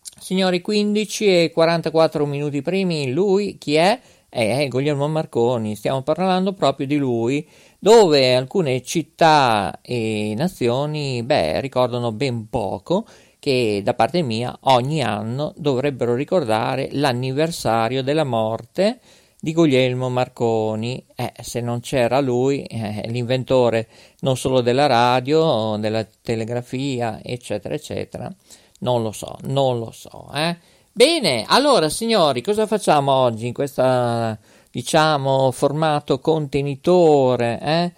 Signori 0.00 0.60
15 0.60 1.26
e 1.26 1.50
44 1.52 2.24
minuti 2.24 2.62
primi 2.62 3.10
lui 3.10 3.58
chi 3.58 3.74
è? 3.74 4.00
è 4.28 4.68
Guglielmo 4.68 5.08
Marconi, 5.08 5.74
stiamo 5.74 6.02
parlando 6.02 6.52
proprio 6.52 6.86
di 6.86 6.98
lui, 6.98 7.48
dove 7.80 8.36
alcune 8.36 8.80
città 8.82 9.80
e 9.82 10.34
nazioni, 10.36 11.20
beh, 11.24 11.60
ricordano 11.60 12.12
ben 12.12 12.48
poco 12.48 13.06
che 13.40 13.80
da 13.82 13.94
parte 13.94 14.22
mia 14.22 14.56
ogni 14.62 15.02
anno 15.02 15.52
dovrebbero 15.56 16.14
ricordare 16.14 16.90
l'anniversario 16.92 18.04
della 18.04 18.24
morte 18.24 19.00
di 19.46 19.52
Guglielmo 19.52 20.08
Marconi. 20.08 21.04
Eh, 21.14 21.32
se 21.40 21.60
non 21.60 21.80
c'era 21.80 22.20
lui, 22.20 22.62
eh, 22.64 23.04
l'inventore 23.06 23.88
non 24.26 24.36
solo 24.36 24.60
della 24.60 24.86
radio, 24.86 25.76
della 25.78 26.04
telegrafia, 26.20 27.20
eccetera, 27.22 27.74
eccetera, 27.74 28.28
non 28.80 29.00
lo 29.04 29.12
so, 29.12 29.36
non 29.44 29.78
lo 29.78 29.92
so, 29.92 30.28
eh. 30.34 30.56
Bene, 30.92 31.44
allora 31.46 31.88
signori, 31.88 32.42
cosa 32.42 32.66
facciamo 32.66 33.12
oggi 33.12 33.46
in 33.46 33.52
questo, 33.52 34.36
diciamo, 34.72 35.52
formato 35.52 36.18
contenitore, 36.18 37.60
eh? 37.62 37.92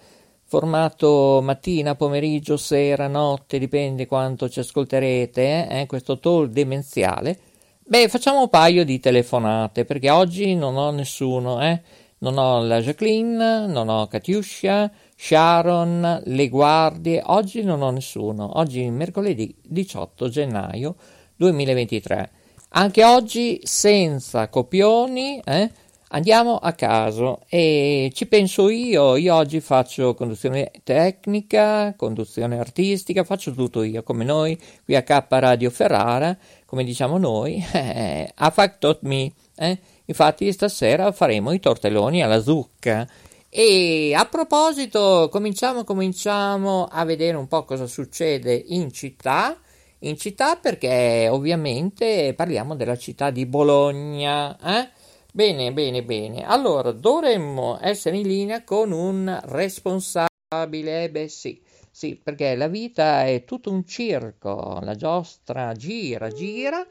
formato 0.45 1.39
mattina, 1.41 1.95
pomeriggio, 1.95 2.57
sera, 2.57 3.07
notte, 3.07 3.57
dipende 3.57 4.05
quanto 4.05 4.49
ci 4.49 4.59
ascolterete, 4.59 5.67
eh? 5.67 5.85
questo 5.87 6.19
talk 6.19 6.49
demenziale. 6.51 7.39
Beh, 7.83 8.07
facciamo 8.07 8.41
un 8.41 8.49
paio 8.49 8.85
di 8.85 8.99
telefonate, 8.99 9.83
perché 9.83 10.11
oggi 10.11 10.53
non 10.53 10.75
ho 10.75 10.91
nessuno, 10.91 11.59
eh? 11.59 11.81
non 12.19 12.37
ho 12.37 12.61
la 12.61 12.81
Jacqueline, 12.81 13.65
non 13.65 13.89
ho 13.89 14.05
Katiuscia, 14.07 14.91
Sharon, 15.21 16.21
le 16.27 16.47
guardie, 16.47 17.21
oggi 17.25 17.61
non 17.61 17.81
ho 17.81 17.89
nessuno, 17.91 18.57
oggi 18.57 18.81
è 18.81 18.89
mercoledì 18.89 19.53
18 19.61 20.29
gennaio 20.29 20.95
2023. 21.35 22.31
Anche 22.69 23.03
oggi 23.03 23.59
senza 23.63 24.47
copioni, 24.47 25.41
eh, 25.43 25.69
andiamo 26.07 26.55
a 26.55 26.71
caso 26.71 27.41
e 27.49 28.09
ci 28.15 28.27
penso 28.27 28.69
io. 28.69 29.17
Io 29.17 29.35
oggi 29.35 29.59
faccio 29.59 30.15
conduzione 30.15 30.71
tecnica, 30.85 31.93
conduzione 31.97 32.57
artistica, 32.57 33.25
faccio 33.25 33.51
tutto 33.51 33.83
io, 33.83 34.03
come 34.03 34.23
noi 34.23 34.57
qui 34.85 34.95
a 34.95 35.03
K 35.03 35.25
Radio 35.27 35.69
Ferrara, 35.69 36.35
come 36.65 36.85
diciamo 36.85 37.17
noi, 37.17 37.61
eh, 37.73 38.31
a 38.33 38.49
fact 38.51 38.99
me. 39.01 39.33
Eh. 39.57 39.77
Infatti 40.05 40.49
stasera 40.53 41.11
faremo 41.11 41.51
i 41.51 41.59
tortelloni 41.59 42.23
alla 42.23 42.41
zucca. 42.41 43.05
E 43.49 44.13
a 44.15 44.25
proposito, 44.25 45.27
cominciamo, 45.31 45.83
cominciamo 45.83 46.85
a 46.85 47.03
vedere 47.03 47.35
un 47.35 47.47
po' 47.47 47.65
cosa 47.65 47.87
succede 47.87 48.53
in 48.53 48.91
città 48.91 49.59
in 49.99 50.17
città 50.17 50.55
perché 50.55 51.27
ovviamente 51.29 52.33
parliamo 52.35 52.75
della 52.75 52.97
città 52.97 53.31
di 53.31 53.45
Bologna. 53.45 54.57
Eh? 54.59 54.89
Bene, 55.31 55.73
bene, 55.73 56.03
bene. 56.03 56.45
Allora, 56.45 56.91
dovremmo 56.91 57.77
essere 57.81 58.17
in 58.17 58.27
linea 58.27 58.63
con 58.63 58.91
un 58.91 59.39
responsabile. 59.43 61.09
Beh 61.09 61.27
sì, 61.27 61.61
sì, 61.91 62.19
perché 62.21 62.55
la 62.55 62.67
vita 62.67 63.25
è 63.25 63.43
tutto 63.45 63.71
un 63.71 63.85
circo, 63.85 64.79
la 64.81 64.95
giostra 64.95 65.73
gira, 65.73 66.29
gira. 66.29 66.85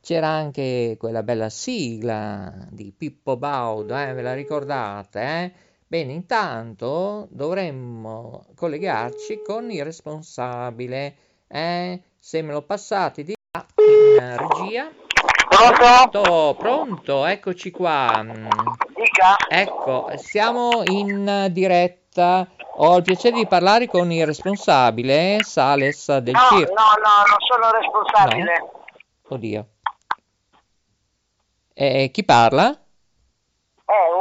C'era 0.00 0.28
anche 0.28 0.96
quella 0.98 1.22
bella 1.22 1.48
sigla 1.48 2.66
di 2.70 2.92
Pippo 2.96 3.36
Baudo, 3.38 3.96
eh? 3.96 4.12
ve 4.12 4.20
la 4.22 4.34
ricordate? 4.34 5.20
Eh? 5.20 5.52
Bene, 5.94 6.10
intanto 6.12 7.28
dovremmo 7.30 8.46
collegarci 8.56 9.42
con 9.46 9.70
il 9.70 9.84
responsabile. 9.84 11.16
Eh? 11.46 12.02
se 12.18 12.42
me 12.42 12.52
lo 12.52 12.62
passate 12.62 13.22
di 13.22 13.32
là 13.52 13.64
in 13.76 14.36
regia. 14.36 14.90
Pronto? 15.46 16.56
Pronto, 16.58 17.24
eccoci 17.26 17.70
qua. 17.70 18.24
Dica. 18.26 19.36
Ecco, 19.48 20.10
siamo 20.16 20.82
in 20.82 21.46
diretta. 21.52 22.44
Ho 22.78 22.96
il 22.96 23.04
piacere 23.04 23.36
di 23.36 23.46
parlare 23.46 23.86
con 23.86 24.10
il 24.10 24.26
responsabile 24.26 25.44
Sales 25.44 26.16
del 26.16 26.34
no, 26.34 26.58
circo. 26.58 26.72
No, 26.72 26.82
no, 27.04 27.22
non 27.28 27.38
sono 27.38 27.70
responsabile. 27.70 28.58
No? 28.58 28.84
Oddio. 29.28 29.66
E 31.72 32.10
chi 32.12 32.24
parla? 32.24 32.83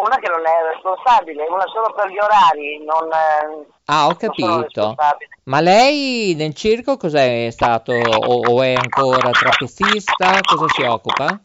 Una 0.03 0.17
che 0.17 0.29
non 0.29 0.41
è 0.45 0.73
responsabile, 0.73 1.45
una 1.49 1.65
solo 1.67 1.93
per 1.93 2.09
gli 2.09 2.17
orari, 2.17 2.83
non, 2.83 3.09
eh, 3.11 3.65
Ah, 3.85 4.07
ho 4.07 4.15
capito. 4.15 4.95
Ma 5.45 5.59
lei 5.59 6.35
nel 6.35 6.53
circo 6.53 6.95
cos'è 6.97 7.49
stato? 7.51 7.93
O, 7.93 8.41
o 8.49 8.61
è 8.61 8.73
ancora 8.73 9.29
trapezista? 9.31 10.39
Cosa 10.41 10.67
si 10.69 10.83
occupa? 10.83 11.25
Ah, 11.25 11.39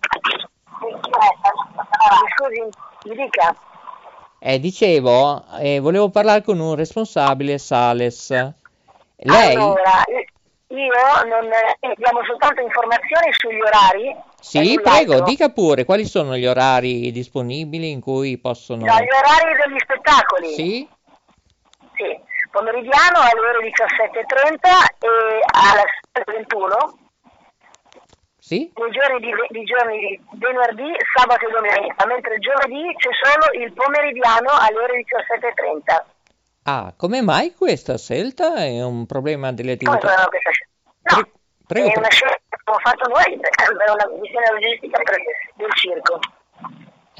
Scusi, 2.36 2.62
mi 3.04 3.16
dica. 3.16 3.54
Eh, 4.40 4.60
dicevo, 4.60 5.44
eh, 5.60 5.80
volevo 5.80 6.10
parlare 6.10 6.42
con 6.42 6.60
un 6.60 6.76
responsabile 6.76 7.58
Sales. 7.58 8.30
Lei? 9.16 9.56
Allora, 9.56 10.04
io 10.68 11.28
non 11.28 11.50
eh, 11.80 11.94
diamo 11.96 12.24
soltanto 12.24 12.60
informazioni 12.60 13.32
sugli 13.32 13.60
orari. 13.60 14.16
Sì, 14.40 14.74
e 14.74 14.80
prego, 14.80 15.22
dica 15.22 15.50
pure 15.50 15.84
quali 15.84 16.04
sono 16.04 16.36
gli 16.36 16.46
orari 16.46 17.10
disponibili 17.10 17.90
in 17.90 18.00
cui 18.00 18.38
possono... 18.38 18.84
No, 18.84 18.94
gli 18.94 19.08
orari 19.10 19.54
degli 19.66 19.78
spettacoli. 19.78 20.52
Sì? 20.54 20.88
Sì. 21.94 22.26
Pomeridiano 22.50 23.18
alle 23.18 23.40
ore 23.40 23.68
17.30 23.68 24.56
e 25.00 25.40
alle 25.52 25.84
21, 26.24 26.98
Sì? 28.38 28.72
nei 28.74 28.90
giorni 28.90 29.20
di, 29.20 29.30
di 29.50 29.64
giorni 29.64 29.98
di 29.98 30.20
venerdì, 30.38 30.96
sabato 31.14 31.46
e 31.46 31.50
domenica, 31.50 32.06
mentre 32.06 32.38
giovedì 32.38 32.94
c'è 32.96 33.10
solo 33.20 33.62
il 33.62 33.72
pomeridiano 33.74 34.50
alle 34.50 34.78
ore 34.78 35.04
17.30. 35.04 36.16
Ah, 36.62 36.94
come 36.96 37.20
mai 37.22 37.54
questa 37.54 37.98
scelta? 37.98 38.54
È 38.54 38.82
un 38.82 39.04
problema 39.04 39.52
delle 39.52 39.72
attività? 39.72 40.08
sono 40.08 40.28
questa 40.28 40.50
scelta? 40.50 41.16
No, 41.16 41.22
Pre- 41.22 41.32
prego, 41.66 41.92
è 41.92 41.98
una 41.98 42.10
scelta 42.10 42.37
abbiamo 42.68 42.78
fatto 42.82 43.08
noi 43.08 43.38
per 43.40 43.92
una 43.94 44.20
missione 44.20 44.46
logistica 44.52 45.02
per- 45.02 45.22
del 45.56 45.72
circo. 45.74 46.18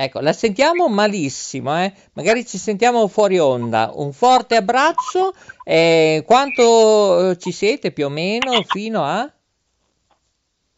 Ecco, 0.00 0.20
la 0.20 0.32
sentiamo 0.32 0.88
malissimo, 0.88 1.76
eh? 1.82 1.92
Magari 2.12 2.46
ci 2.46 2.56
sentiamo 2.56 3.08
fuori 3.08 3.38
onda. 3.38 3.90
Un 3.94 4.12
forte 4.12 4.54
abbraccio. 4.54 5.32
eh, 5.64 6.22
quanto 6.24 7.30
eh, 7.30 7.38
ci 7.38 7.50
siete 7.50 7.90
più 7.90 8.06
o 8.06 8.08
meno 8.08 8.62
fino 8.62 9.02
a? 9.04 9.28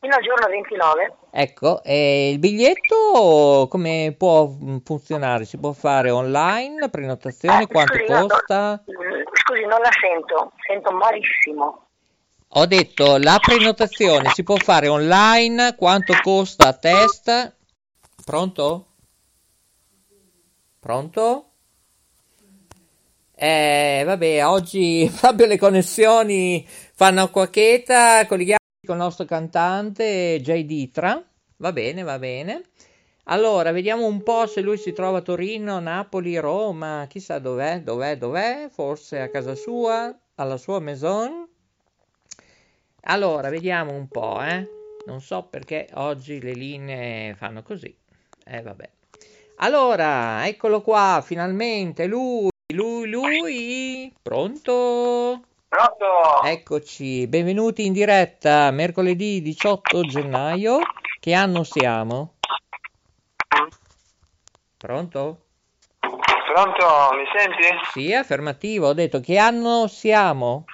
Fino 0.01 0.15
al 0.17 0.23
giorno 0.23 0.47
29. 0.49 1.15
Ecco, 1.33 1.83
e 1.85 2.31
il 2.31 2.39
biglietto 2.39 3.69
come 3.71 4.15
può 4.17 4.49
funzionare? 4.83 5.45
Si 5.45 5.59
può 5.59 5.73
fare 5.73 6.09
online, 6.11 6.89
prenotazione, 6.89 7.65
Eh, 7.65 7.67
quanto 7.67 7.93
scusi, 7.99 8.11
no, 8.11 8.21
no, 8.21 8.27
costa? 8.27 8.83
mm, 8.91 9.23
Scusi, 9.35 9.61
non 9.67 9.81
la 9.81 9.91
sento, 10.01 10.53
sento 10.67 10.91
malissimo. 10.93 11.85
Ho 12.55 12.67
detto, 12.67 13.17
la 13.17 13.39
prenotazione 13.41 14.31
si 14.35 14.43
può 14.43 14.57
fare 14.57 14.89
online, 14.89 15.77
quanto 15.77 16.15
costa 16.21 16.67
a 16.67 16.73
testa? 16.73 17.55
Pronto? 18.25 18.87
Pronto? 20.81 21.51
Eh, 23.37 24.03
vabbè, 24.05 24.45
oggi 24.47 25.09
proprio 25.21 25.47
le 25.47 25.59
connessioni 25.59 26.67
fanno 26.67 27.23
acqua 27.23 27.49
cheta, 27.49 28.27
colleghiamo 28.27 28.59
con 28.85 28.97
il 28.97 29.03
nostro 29.03 29.27
cantante 29.27 30.41
Jay 30.43 30.67
Ditra. 30.67 31.23
Va 31.59 31.73
bene, 31.73 32.03
va 32.03 32.19
bene. 32.19 32.63
Allora, 33.27 33.71
vediamo 33.71 34.07
un 34.07 34.25
po' 34.25 34.49
se 34.49 34.61
lui 34.61 34.77
si 34.77 34.93
trova 34.93 35.19
a 35.19 35.23
Torino, 35.23 35.79
Napoli, 35.79 36.37
Roma, 36.37 37.07
chissà 37.09 37.39
dov'è, 37.39 37.83
dov'è, 37.83 38.19
dov'è, 38.19 38.67
forse 38.73 39.21
a 39.21 39.31
casa 39.31 39.55
sua, 39.55 40.13
alla 40.35 40.57
sua 40.57 40.81
maison. 40.81 41.47
Allora, 43.05 43.49
vediamo 43.49 43.93
un 43.93 44.09
po', 44.09 44.43
eh. 44.43 44.69
Non 45.07 45.21
so 45.21 45.45
perché 45.45 45.89
oggi 45.95 46.41
le 46.41 46.53
linee 46.53 47.35
fanno 47.35 47.63
così. 47.63 47.97
Eh, 48.45 48.61
vabbè. 48.63 48.91
Allora, 49.57 50.47
eccolo 50.47 50.83
qua, 50.83 51.23
finalmente, 51.25 52.07
lui, 52.07 52.51
lui, 52.75 53.09
lui. 53.09 54.15
Pronto? 54.23 55.43
Pronto? 55.69 56.43
Eccoci, 56.45 57.27
benvenuti 57.27 57.87
in 57.87 57.93
diretta, 57.93 58.71
mercoledì 58.71 59.41
18 59.41 60.03
gennaio. 60.03 60.79
Che 61.19 61.33
anno 61.33 61.63
siamo? 61.65 62.35
Pronto? 64.77 65.45
Pronto? 66.01 66.87
Mi 67.15 67.25
senti? 67.37 67.69
Sì, 67.93 68.15
affermativo, 68.15 68.89
ho 68.89 68.95
detto 68.95 69.21
che 69.21 69.39
anno 69.39 69.87
siamo? 69.87 70.65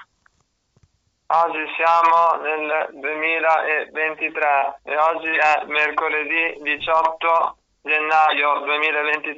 Oggi 1.29 1.59
siamo 1.75 2.39
nel 2.41 2.87
2023 3.03 4.79
e 4.85 4.97
oggi 4.97 5.27
è 5.35 5.65
mercoledì 5.67 6.63
18 6.63 7.57
gennaio 7.83 8.63
2023 8.63 9.35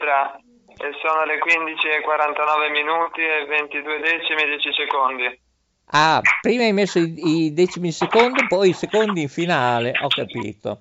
e 0.77 0.93
sono 1.01 1.25
le 1.25 1.41
15.49 1.41 2.71
minuti 2.71 3.23
e 3.23 3.47
22 3.47 4.01
decimi 4.01 4.43
e 4.43 4.47
10 4.47 4.73
secondi. 4.77 5.41
Ah, 5.93 6.21
prima 6.43 6.65
hai 6.65 6.75
messo 6.75 6.99
i, 6.99 7.15
i 7.17 7.55
decimi 7.55 7.91
secondi, 7.91 8.47
poi 8.47 8.69
i 8.69 8.75
secondi 8.75 9.23
in 9.23 9.31
finale, 9.31 9.95
ho 10.03 10.09
capito. 10.09 10.81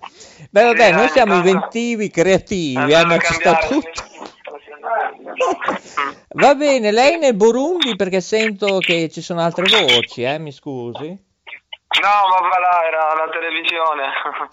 Beh, 0.52 0.63
vabbè, 0.65 0.88
Sì, 0.88 0.91
noi 0.91 1.08
siamo 1.08 1.36
tanto- 1.36 1.48
inventivi, 1.48 2.10
creativi, 2.10 2.91
Eh, 2.91 2.96
hanno 2.96 3.15
devo 3.15 3.22
ci 3.22 3.34
sta 3.34 3.56
tutto. 3.60 4.04
Va 6.30 6.56
bene, 6.56 6.91
lei 6.91 7.17
nel 7.17 7.36
Burundi 7.36 7.95
perché 7.95 8.21
sento 8.21 8.80
che 8.80 9.10
ci 9.10 9.21
sono 9.21 9.41
altre 9.41 9.65
voci, 9.69 10.23
eh, 10.23 10.38
mi 10.39 10.52
scusi. 10.52 11.26
No, 12.00 12.10
ma 12.30 12.47
va 12.47 12.60
là, 12.60 12.86
era 12.86 13.26
la 13.26 13.32
televisione. 13.32 14.04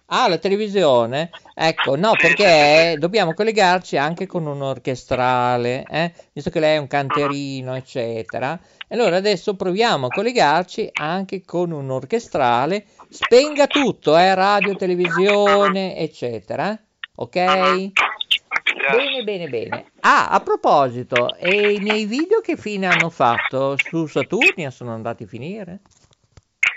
Ah, 0.07 0.29
la 0.29 0.38
televisione? 0.38 1.31
Ecco, 1.55 1.97
no, 1.97 2.12
Sì, 2.12 2.27
perché 2.27 2.92
sì, 2.92 2.99
dobbiamo 2.99 3.35
collegarci 3.35 3.97
anche 3.97 4.27
con 4.27 4.47
un 4.47 4.62
orchestrale, 4.62 5.85
eh? 5.90 6.12
Visto 6.33 6.51
che 6.51 6.61
lei 6.61 6.77
è 6.77 6.79
un 6.79 6.87
canterino, 6.87 7.75
eccetera. 7.75 8.59
Allora 8.88 9.16
adesso 9.16 9.57
proviamo 9.57 10.07
a 10.07 10.11
collegarci 10.11 10.88
anche 10.92 11.42
con 11.44 11.73
un 11.73 11.90
orchestrale. 11.90 12.87
Spenga 13.11 13.66
tutto, 13.66 14.16
eh? 14.16 14.35
Radio, 14.35 14.77
televisione, 14.77 15.97
eccetera. 15.97 16.79
Ok? 17.16 17.92
Bene, 18.90 19.23
bene, 19.23 19.49
bene. 19.49 19.92
Ah, 20.01 20.29
a 20.29 20.40
proposito, 20.40 21.35
e 21.37 21.73
i 21.73 21.79
miei 21.79 22.05
video 22.07 22.40
che 22.40 22.57
fine 22.57 22.87
hanno 22.87 23.11
fatto? 23.11 23.77
Su 23.77 24.07
Saturnia 24.07 24.70
sono 24.70 24.92
andati 24.92 25.25
a 25.25 25.27
finire? 25.27 25.81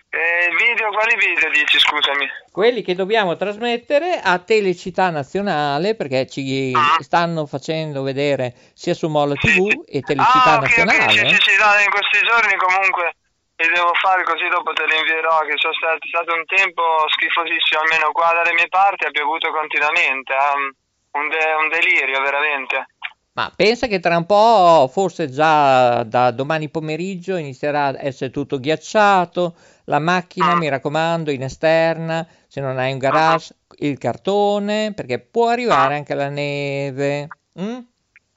E 0.09 0.49
video, 0.57 0.89
quali 0.89 1.15
video 1.15 1.49
dici, 1.51 1.79
scusami? 1.79 2.27
quelli 2.57 2.81
che 2.81 2.95
dobbiamo 2.95 3.35
trasmettere 3.35 4.17
a 4.17 4.39
Telecittà 4.39 5.11
Nazionale 5.11 5.93
perché 5.93 6.25
ci 6.25 6.73
stanno 6.97 7.45
facendo 7.45 8.01
vedere 8.01 8.51
sia 8.73 8.95
su 8.95 9.09
Molla 9.09 9.35
TV 9.35 9.85
e 9.85 10.01
Telecittà 10.01 10.53
ah, 10.53 10.55
ok, 10.55 10.61
Nazionale. 10.61 11.03
ok, 11.03 11.11
sì, 11.11 11.19
eh. 11.19 11.29
sì, 11.29 11.37
sì, 11.37 11.83
in 11.85 11.91
questi 11.93 12.25
giorni 12.25 12.57
comunque 12.57 13.13
li 13.57 13.69
devo 13.69 13.93
fare 14.01 14.23
così 14.23 14.49
dopo 14.49 14.73
te 14.73 14.89
li 14.89 14.97
invierò, 14.97 15.37
che 15.45 15.53
sono 15.61 15.73
stato, 15.77 16.01
è 16.01 16.09
stato 16.09 16.33
un 16.33 16.45
tempo 16.49 16.81
schifosissimo, 17.13 17.81
almeno 17.85 18.09
qua 18.09 18.33
dalle 18.33 18.57
mie 18.57 18.69
parti 18.69 19.05
ha 19.05 19.11
piovuto 19.11 19.53
continuamente, 19.53 20.33
ehm, 20.33 20.73
un, 21.17 21.29
de- 21.29 21.53
un 21.59 21.69
delirio 21.69 22.21
veramente. 22.21 22.87
Ma 23.33 23.51
pensa 23.55 23.85
che 23.85 23.99
tra 23.99 24.17
un 24.17 24.25
po', 24.25 24.89
forse 24.91 25.29
già 25.29 26.01
da 26.03 26.31
domani 26.31 26.69
pomeriggio, 26.69 27.35
inizierà 27.35 27.85
a 27.85 27.95
essere 27.99 28.31
tutto 28.31 28.59
ghiacciato. 28.59 29.53
La 29.85 29.99
macchina, 29.99 30.55
mi 30.55 30.67
raccomando, 30.67 31.29
in 31.29 31.43
esterna, 31.43 32.25
se 32.47 32.61
non 32.61 32.79
hai 32.79 32.93
un 32.93 32.97
garage, 32.97 33.55
il 33.79 33.99
cartone, 33.99 34.91
perché 34.95 35.19
può 35.19 35.49
arrivare 35.49 35.93
anche 35.95 36.15
la 36.15 36.29
neve. 36.29 37.27
mm? 37.61 37.77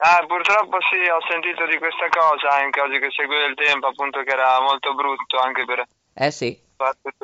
Ah, 0.03 0.23
purtroppo 0.27 0.77
sì, 0.89 0.97
ho 1.09 1.21
sentito 1.29 1.65
di 1.65 1.77
questa 1.77 2.07
cosa 2.09 2.55
anche 2.57 2.79
oggi 2.79 2.99
che 2.99 3.09
seguivo 3.11 3.45
il 3.45 3.55
tempo, 3.55 3.87
appunto 3.87 4.21
che 4.21 4.31
era 4.31 4.59
molto 4.61 4.93
brutto 4.93 5.37
anche 5.37 5.65
per 5.65 5.83
Eh 6.13 6.31
sì. 6.31 6.57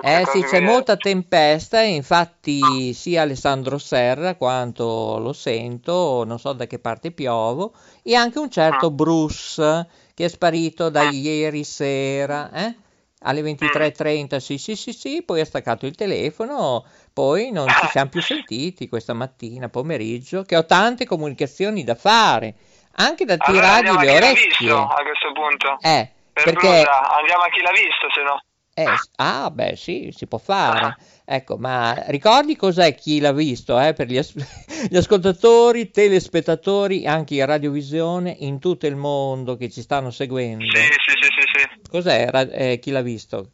Eh 0.02 0.26
sì, 0.28 0.41
c'è 0.43 0.58
qui. 0.58 0.65
molta 0.65 0.98
tempesta, 0.98 1.82
infatti 1.82 2.93
sia 2.93 3.24
Alessandro 3.24 3.78
Serra 3.78 4.36
quanto 4.36 5.17
lo 5.20 5.34
sento, 5.34 6.24
non 6.26 6.39
so 6.39 6.54
da 6.54 6.65
che 6.67 6.80
parte 6.80 7.12
piovo, 7.12 7.74
e 8.04 8.15
anche 8.15 8.39
un 8.39 8.50
certo 8.50 8.91
Bruce 8.91 9.88
che 10.13 10.26
è 10.26 10.28
sparito 10.28 10.89
da 10.89 11.10
ieri 11.10 11.63
sera, 11.63 12.52
eh? 12.52 12.76
Alle 13.22 13.41
23.30, 13.41 14.38
sì 14.38 14.60
sì 14.60 14.76
sì 14.76 14.93
sì, 14.93 15.24
poi 15.24 15.41
ha 15.41 15.46
staccato 15.46 15.88
il 15.88 15.96
telefono, 15.96 16.86
poi 17.12 17.50
non 17.52 17.67
ci 17.67 17.88
siamo 17.88 18.10
più 18.10 18.22
sentiti 18.22 18.88
questa 18.88 19.13
mattina, 19.13 19.70
pomeriggio, 19.70 20.43
che 20.43 20.56
ho 20.56 20.65
tante 20.65 21.06
comunicazioni 21.06 21.84
da 21.84 21.96
fare, 21.96 22.54
anche 22.98 23.26
da 23.26 23.36
Allora 23.39 23.82
tirargli 23.82 23.89
le 23.89 23.98
chi 23.98 24.06
l'ha 24.06 24.13
orecchie. 24.13 24.46
visto 24.50 24.76
a 24.76 25.02
questo 25.04 25.32
punto. 25.34 25.78
Eh, 25.82 26.12
per 26.32 26.43
perché... 26.43 26.67
Brusa, 26.67 27.15
andiamo 27.17 27.43
a 27.43 27.50
chi 27.50 27.62
l'ha 27.62 27.72
visto 27.72 28.08
se 28.13 28.22
no. 28.22 28.39
Eh, 28.79 28.95
s- 28.95 29.09
ah, 29.15 29.49
beh, 29.49 29.75
sì, 29.75 30.13
si 30.15 30.27
può 30.27 30.37
fare. 30.37 30.95
Ecco, 31.25 31.57
ma 31.57 31.95
ricordi 32.09 32.55
cos'è 32.55 32.93
chi 32.93 33.19
l'ha 33.19 33.31
visto, 33.33 33.79
eh, 33.79 33.93
per 33.93 34.05
gli, 34.05 34.17
as- 34.17 34.35
gli 34.87 34.95
ascoltatori, 34.95 35.89
telespettatori, 35.89 37.07
anche 37.07 37.33
in 37.33 37.45
radiovisione 37.47 38.35
in 38.37 38.59
tutto 38.59 38.85
il 38.85 38.95
mondo 38.95 39.57
che 39.57 39.71
ci 39.71 39.81
stanno 39.81 40.11
seguendo. 40.11 40.63
Sì, 40.77 40.83
sì, 40.83 41.11
sì, 41.19 41.29
sì, 41.41 41.59
sì. 41.59 41.89
Cos'è 41.89 42.29
eh, 42.51 42.77
chi 42.77 42.91
l'ha 42.91 43.01
visto? 43.01 43.49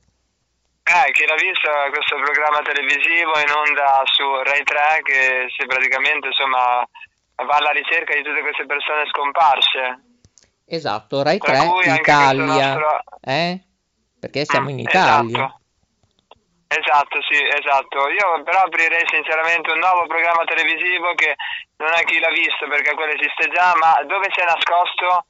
Eh, 0.84 1.12
chi 1.14 1.24
l'ha 1.26 1.36
visto 1.40 1.70
è 1.72 1.90
questo 1.90 2.16
programma 2.22 2.60
televisivo 2.62 3.32
in 3.40 3.50
onda 3.56 4.02
su 4.04 4.24
Rai 4.44 4.64
3 4.66 5.00
che 5.04 5.48
si 5.58 5.66
praticamente 5.66 6.28
insomma 6.28 6.84
va 7.48 7.56
alla 7.56 7.72
ricerca 7.72 8.14
di 8.14 8.24
tutte 8.24 8.42
queste 8.42 8.66
persone 8.66 9.08
scomparse. 9.08 10.04
Esatto, 10.66 11.24
Rai 11.24 11.38
Tra 11.40 11.56
3 11.56 11.66
cui 11.68 11.88
anche 11.88 12.12
Italia, 12.12 12.44
nostro- 12.74 13.04
eh? 13.22 13.62
Perché 14.24 14.46
siamo 14.46 14.70
in 14.70 14.80
Esatto. 14.80 15.28
Italia. 15.28 15.60
Esatto, 16.72 17.20
sì, 17.28 17.36
esatto. 17.44 18.08
Io 18.08 18.42
però 18.44 18.64
aprirei 18.64 19.04
sinceramente 19.12 19.70
un 19.70 19.80
nuovo 19.80 20.08
programma 20.08 20.46
televisivo 20.46 21.14
che 21.14 21.36
non 21.84 21.92
è 21.92 22.06
chi 22.06 22.20
l'ha 22.20 22.32
visto 22.32 22.66
perché 22.70 22.96
quello 22.96 23.12
esiste 23.12 23.52
già, 23.52 23.76
ma 23.76 24.00
dove 24.08 24.32
si 24.32 24.40
è 24.40 24.46
nascosto? 24.46 25.26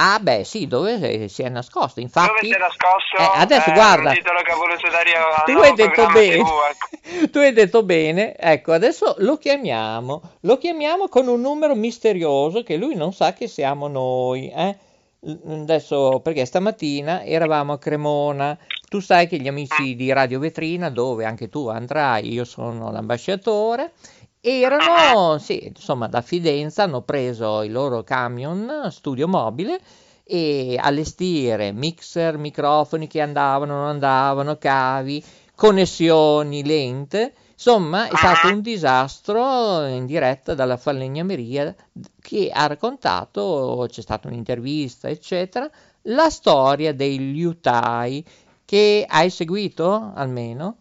Ah, 0.00 0.18
beh, 0.20 0.44
sì, 0.44 0.66
dove 0.66 1.28
si 1.28 1.42
è 1.42 1.48
nascosto. 1.50 2.00
Dove 2.00 2.08
Infatti, 2.08 2.46
si 2.46 2.54
è 2.54 2.58
nascosto? 2.58 3.16
Eh, 3.18 3.30
adesso 3.44 3.68
Eh, 3.68 3.72
guarda. 3.74 4.08
Un 4.08 4.14
titolo 4.16 4.40
che 4.40 4.50
ha 4.52 4.56
voluto 4.56 4.88
dare 4.88 5.12
a 5.12 5.42
tu 5.44 5.58
hai 5.58 5.74
detto 5.74 6.06
bene, 6.06 6.42
TV, 6.42 6.60
ecco. 6.70 7.28
tu 7.30 7.38
hai 7.38 7.52
detto 7.52 7.82
bene, 7.82 8.34
ecco, 8.36 8.72
adesso 8.72 9.16
lo 9.18 9.36
chiamiamo, 9.36 10.22
lo 10.40 10.56
chiamiamo 10.56 11.08
con 11.08 11.28
un 11.28 11.42
numero 11.42 11.74
misterioso 11.74 12.62
che 12.62 12.76
lui 12.76 12.94
non 12.94 13.12
sa 13.12 13.34
che 13.34 13.48
siamo 13.48 13.86
noi, 13.86 14.50
eh? 14.50 14.86
L- 15.20 15.60
Adesso, 15.62 16.20
perché 16.22 16.44
stamattina 16.44 17.24
eravamo 17.24 17.72
a 17.74 17.78
Cremona, 17.78 18.56
tu 18.88 19.00
sai 19.00 19.26
che 19.28 19.38
gli 19.38 19.48
amici 19.48 19.94
di 19.96 20.12
Radio 20.12 20.38
Vetrina, 20.38 20.90
dove 20.90 21.24
anche 21.24 21.48
tu 21.48 21.66
andrai, 21.68 22.32
io 22.32 22.44
sono 22.44 22.90
l'ambasciatore, 22.90 23.92
erano, 24.40 25.38
sì, 25.38 25.66
insomma, 25.66 26.06
da 26.08 26.20
Fidenza 26.22 26.84
hanno 26.84 27.02
preso 27.02 27.62
il 27.62 27.72
loro 27.72 28.02
camion 28.04 28.88
studio 28.90 29.26
mobile 29.28 29.80
e 30.24 30.76
allestire 30.80 31.72
mixer, 31.72 32.36
microfoni 32.38 33.06
che 33.06 33.20
andavano, 33.20 33.74
non 33.76 33.86
andavano, 33.88 34.56
cavi, 34.56 35.22
connessioni 35.54 36.64
lente. 36.64 37.34
Insomma, 37.60 38.06
è 38.08 38.14
stato 38.16 38.52
un 38.52 38.60
disastro 38.60 39.84
in 39.86 40.06
diretta 40.06 40.54
dalla 40.54 40.76
falegnameria 40.76 41.74
che 42.20 42.50
ha 42.52 42.66
raccontato, 42.68 43.84
c'è 43.88 44.00
stata 44.00 44.28
un'intervista, 44.28 45.08
eccetera, 45.08 45.68
la 46.02 46.30
storia 46.30 46.94
dei 46.94 47.32
liutai 47.32 48.24
che 48.64 49.04
hai 49.08 49.28
seguito 49.30 50.12
almeno? 50.14 50.76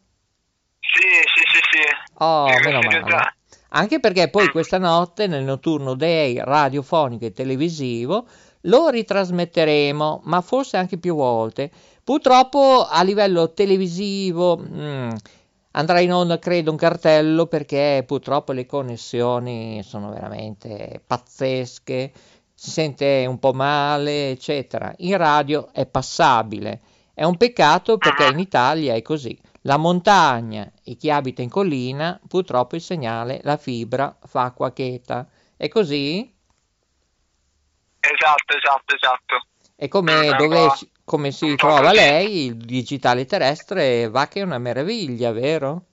Sì, 0.80 1.02
sì, 1.34 1.42
sì, 1.52 1.60
sì. 1.72 2.14
Oh, 2.20 2.48
Sì, 2.48 2.64
meno 2.64 2.80
male. 2.82 3.34
Anche 3.70 4.00
perché 4.00 4.30
poi 4.30 4.50
questa 4.50 4.78
notte 4.78 5.26
nel 5.26 5.44
notturno 5.44 5.96
day 5.96 6.38
radiofonico 6.38 7.26
e 7.26 7.32
televisivo 7.32 8.28
lo 8.62 8.90
ritrasmetteremo, 8.90 10.22
ma 10.26 10.42
forse 10.42 10.78
anche 10.78 10.98
più 10.98 11.16
volte. 11.16 11.72
Purtroppo 12.04 12.86
a 12.90 13.02
livello 13.04 13.52
televisivo 13.54 14.58
mm, 14.58 15.10
andrà 15.78 16.00
in 16.00 16.12
onda, 16.12 16.40
credo, 16.40 16.72
un 16.72 16.78
cartello 16.78 17.46
perché 17.46 18.04
purtroppo 18.06 18.52
le 18.52 18.66
connessioni 18.66 19.82
sono 19.84 20.10
veramente 20.10 21.02
pazzesche, 21.06 22.12
si 22.54 22.70
sente 22.72 23.26
un 23.28 23.38
po' 23.40 23.54
male, 23.54 24.32
eccetera. 24.32 24.94
In 24.98 25.16
radio 25.18 25.72
è 25.72 25.86
passabile. 25.86 26.82
È 27.14 27.24
un 27.24 27.38
peccato 27.38 27.98
perché 27.98 28.26
in 28.26 28.40
Italia 28.40 28.94
è 28.94 29.02
così. 29.02 29.40
La 29.62 29.78
montagna 29.78 30.72
e 30.84 30.96
chi 30.96 31.10
abita 31.10 31.42
in 31.42 31.50
collina, 31.50 32.20
purtroppo 32.28 32.76
il 32.76 32.82
segnale, 32.82 33.40
la 33.44 33.58
fibra 33.58 34.16
fa 34.26 34.44
acqua 34.44 34.72
cheta. 34.72 35.28
È 35.56 35.68
così? 35.68 36.34
Esatto, 38.00 38.56
esatto, 38.56 38.96
esatto. 38.96 39.46
E 39.76 39.88
come, 39.88 40.36
dove 40.38 40.70
come 41.08 41.32
si 41.32 41.56
trova 41.56 41.94
lei, 41.94 42.48
il 42.48 42.58
digitale 42.58 43.26
terrestre 43.26 44.10
va 44.10 44.28
che 44.28 44.42
è 44.42 44.44
una 44.44 44.58
meraviglia, 44.58 45.32
vero? 45.32 45.84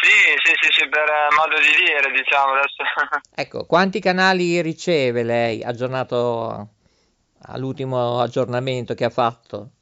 Sì, 0.00 0.08
sì, 0.42 0.52
sì, 0.58 0.80
sì, 0.80 0.88
per 0.88 1.04
eh, 1.04 1.34
modo 1.36 1.60
di 1.60 1.68
dire, 1.84 2.10
diciamo 2.10 2.54
adesso. 2.54 3.20
Ecco, 3.36 3.66
quanti 3.66 4.00
canali 4.00 4.62
riceve 4.62 5.24
lei 5.24 5.62
aggiornato 5.62 6.68
all'ultimo 7.48 8.18
aggiornamento 8.20 8.94
che 8.94 9.04
ha 9.04 9.10
fatto? 9.10 9.72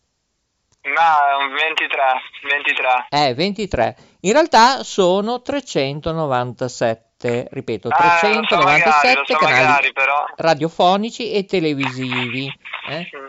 Ma 0.83 1.37
un 1.39 1.53
23, 1.55 2.03
23. 2.51 3.07
Eh, 3.11 3.35
23. 3.35 3.97
In 4.23 4.33
realtà 4.33 4.83
sono 4.83 5.41
397, 5.41 7.08
ripeto, 7.21 7.89
Eh, 7.89 8.35
lo 8.35 8.45
so 8.47 8.57
magari, 8.57 8.83
397 8.83 9.23
so 9.27 9.39
canali 9.39 9.93
magari, 9.93 9.93
radiofonici 10.37 11.33
e 11.33 11.45
televisivi. 11.45 12.47
eh. 12.91 12.99
Mm. 12.99 13.27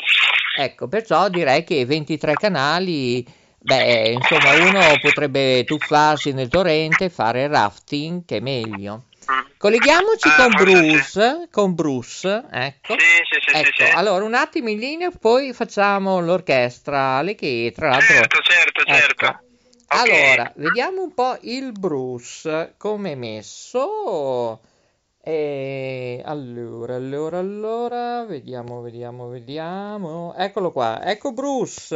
Ecco, 0.58 0.88
perciò 0.88 1.30
direi 1.30 1.64
che 1.64 1.86
23 1.86 2.34
canali, 2.34 3.26
beh, 3.60 4.10
insomma, 4.10 4.54
uno 4.68 4.98
potrebbe 5.02 5.64
tuffarsi 5.64 6.34
nel 6.34 6.50
torrente 6.50 7.06
e 7.06 7.10
fare 7.10 7.48
rafting, 7.48 8.26
che 8.26 8.38
è 8.38 8.42
meglio. 8.42 9.06
Mm. 9.32 9.40
Colleghiamoci 9.58 10.28
Eh, 10.28 10.36
con 10.36 10.50
Bruce, 10.56 11.48
con 11.52 11.76
Bruce, 11.76 12.44
ecco. 12.52 12.94
Sì, 12.98 13.06
sì, 13.30 13.40
sì, 13.46 13.84
Ecco, 13.84 13.98
allora 13.98 14.24
un 14.24 14.34
attimo 14.34 14.70
in 14.70 14.80
linea, 14.80 15.10
poi 15.12 15.54
facciamo 15.54 16.20
l'orchestrale 16.20 17.36
che 17.36 17.74
tra 17.76 17.90
l'altro... 17.90 18.14
Certo, 18.16 18.40
certo, 18.42 18.84
certo. 18.84 19.44
Allora, 19.92 20.52
vediamo 20.56 21.02
un 21.02 21.14
po' 21.16 21.38
il 21.42 21.72
Bruce 21.72 22.76
come 22.78 23.14
è 23.14 23.16
messo. 23.16 24.62
E 25.22 26.22
allora, 26.26 26.96
allora, 26.96 27.40
allora, 27.40 28.24
vediamo, 28.26 28.82
vediamo, 28.82 29.28
vediamo. 29.30 30.34
Eccolo 30.36 30.72
qua, 30.72 31.04
ecco 31.04 31.34
Bruce. 31.34 31.96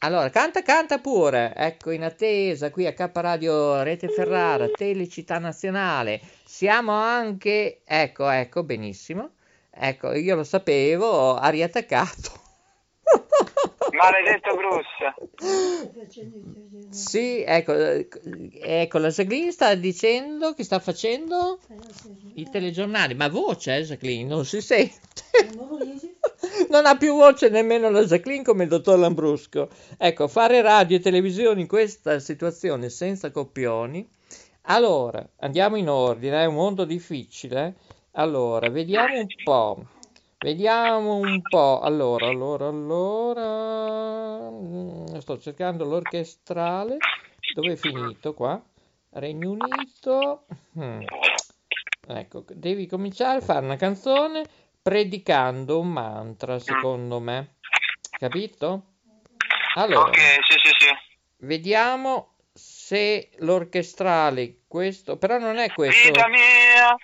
Allora, 0.00 0.28
canta, 0.30 0.62
canta 0.62 0.98
pure. 0.98 1.52
Ecco, 1.54 1.92
in 1.92 2.02
attesa 2.02 2.70
qui 2.70 2.86
a 2.86 2.92
K 2.92 3.10
Radio 3.14 3.82
Rete 3.82 4.08
Ferrara, 4.08 4.68
Telecittà 4.68 5.38
Nazionale. 5.38 6.20
Siamo 6.44 6.92
anche, 6.92 7.82
ecco, 7.84 8.28
ecco, 8.28 8.64
benissimo. 8.64 9.30
Ecco, 9.70 10.12
io 10.14 10.34
lo 10.34 10.44
sapevo, 10.44 11.36
ha 11.36 11.48
riattaccato. 11.48 12.32
Maledetto 13.98 14.54
Bruce. 14.54 15.14
Sì, 16.90 17.42
ecco, 17.44 17.74
eh, 17.74 18.08
ecco, 18.62 18.98
la 18.98 19.08
Jacqueline 19.08 19.50
sta 19.50 19.74
dicendo 19.74 20.54
che 20.54 20.64
sta 20.64 20.78
facendo 20.78 21.58
i 22.34 22.48
telegiornali, 22.48 23.14
ma 23.14 23.28
voce, 23.28 23.76
eh, 23.76 23.82
Jacqueline, 23.82 24.28
non 24.28 24.44
si 24.44 24.60
sente. 24.60 24.96
Non 26.70 26.86
ha 26.86 26.96
più 26.96 27.14
voce 27.14 27.48
nemmeno 27.48 27.90
la 27.90 28.04
Jacqueline 28.04 28.44
come 28.44 28.64
il 28.64 28.68
dottor 28.68 28.98
Lambrusco. 28.98 29.68
Ecco, 29.96 30.28
fare 30.28 30.60
radio 30.60 30.96
e 30.96 31.00
televisione 31.00 31.60
in 31.60 31.66
questa 31.66 32.18
situazione 32.20 32.90
senza 32.90 33.30
coppioni. 33.30 34.08
Allora, 34.62 35.26
andiamo 35.38 35.76
in 35.76 35.88
ordine, 35.88 36.42
è 36.42 36.46
un 36.46 36.54
mondo 36.54 36.84
difficile. 36.84 37.74
Allora, 38.12 38.68
vediamo 38.70 39.18
un 39.18 39.26
po'. 39.42 39.84
Vediamo 40.38 41.16
un 41.16 41.42
po'. 41.42 41.80
Allora, 41.80 42.28
allora, 42.28 42.68
allora. 42.68 44.50
Mm, 44.50 45.16
Sto 45.18 45.38
cercando 45.38 45.84
l'orchestrale. 45.84 46.96
Dove 47.54 47.72
è 47.72 47.76
finito 47.76 48.34
qua? 48.34 48.62
Regno 49.10 49.50
Unito. 49.50 50.46
Mm. 50.78 51.00
Ecco, 52.08 52.44
devi 52.54 52.86
cominciare 52.86 53.38
a 53.38 53.42
fare 53.42 53.64
una 53.64 53.76
canzone 53.76 54.44
predicando 54.80 55.80
un 55.80 55.88
mantra, 55.90 56.58
secondo 56.58 57.18
me. 57.18 57.56
Capito? 58.10 58.84
Allora, 59.74 60.08
Ok, 60.08 60.16
sì, 60.18 60.58
sì, 60.62 60.70
sì. 60.78 60.86
vediamo 61.38 62.36
se 62.52 63.30
l'orchestrale, 63.38 64.60
questo, 64.66 65.16
però 65.18 65.38
non 65.38 65.58
è 65.58 65.70
questo. 65.72 66.08
Vita 66.08 66.28
mia, 66.28 66.96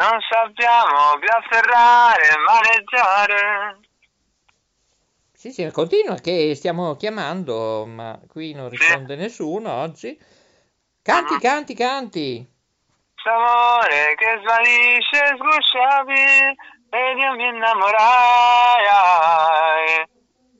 non 0.00 0.18
sappiamo 0.28 1.18
più 1.18 1.28
afferrare 1.28 2.22
e 2.30 2.36
maneggiare. 2.38 3.78
Sì, 5.32 5.52
sì, 5.52 5.70
continua 5.70 6.14
che 6.16 6.54
stiamo 6.54 6.96
chiamando, 6.96 7.84
ma 7.86 8.18
qui 8.28 8.54
non 8.54 8.70
risponde 8.70 9.16
nessuno 9.16 9.72
oggi. 9.72 10.18
Canti, 11.02 11.38
canti, 11.38 11.74
canti. 11.74 12.46
S'amore 13.22 14.14
che 14.16 14.40
svanisce 14.42 15.36
sgusciavi 15.36 16.56
ed 16.90 17.18
io 17.18 17.32
mi 17.36 17.48
innamorai. 17.48 18.98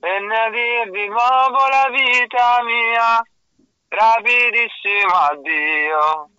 Venne 0.00 0.50
dir 0.50 0.90
di 0.90 1.08
nuovo 1.08 1.68
la 1.68 1.88
vita 1.90 2.62
mia, 2.62 3.22
rapidissimo 3.88 5.12
addio. 5.12 6.30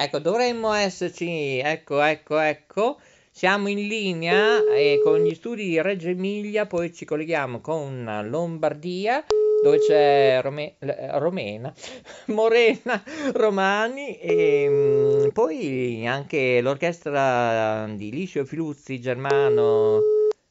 Ecco, 0.00 0.20
dovremmo 0.20 0.72
esserci, 0.74 1.58
ecco, 1.58 2.00
ecco, 2.00 2.38
ecco. 2.38 3.00
Siamo 3.32 3.66
in 3.66 3.88
linea 3.88 4.64
eh, 4.72 5.00
con 5.02 5.18
gli 5.18 5.34
studi 5.34 5.64
di 5.64 5.82
Reggio 5.82 6.06
Emilia, 6.06 6.66
poi 6.66 6.94
ci 6.94 7.04
colleghiamo 7.04 7.60
con 7.60 8.08
Lombardia, 8.30 9.24
dove 9.60 9.80
c'è 9.80 10.38
Rome- 10.40 10.76
Romena, 10.78 11.74
Morena 12.26 13.02
Romani 13.32 14.16
e 14.20 14.68
mm, 14.68 15.28
poi 15.30 16.06
anche 16.06 16.60
l'orchestra 16.60 17.88
di 17.92 18.12
Licio 18.12 18.44
Filuzzi 18.44 19.00
Germano. 19.00 19.98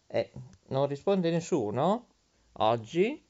Eh, 0.07 0.29
non 0.67 0.87
risponde 0.87 1.31
nessuno 1.31 2.07
oggi? 2.51 3.23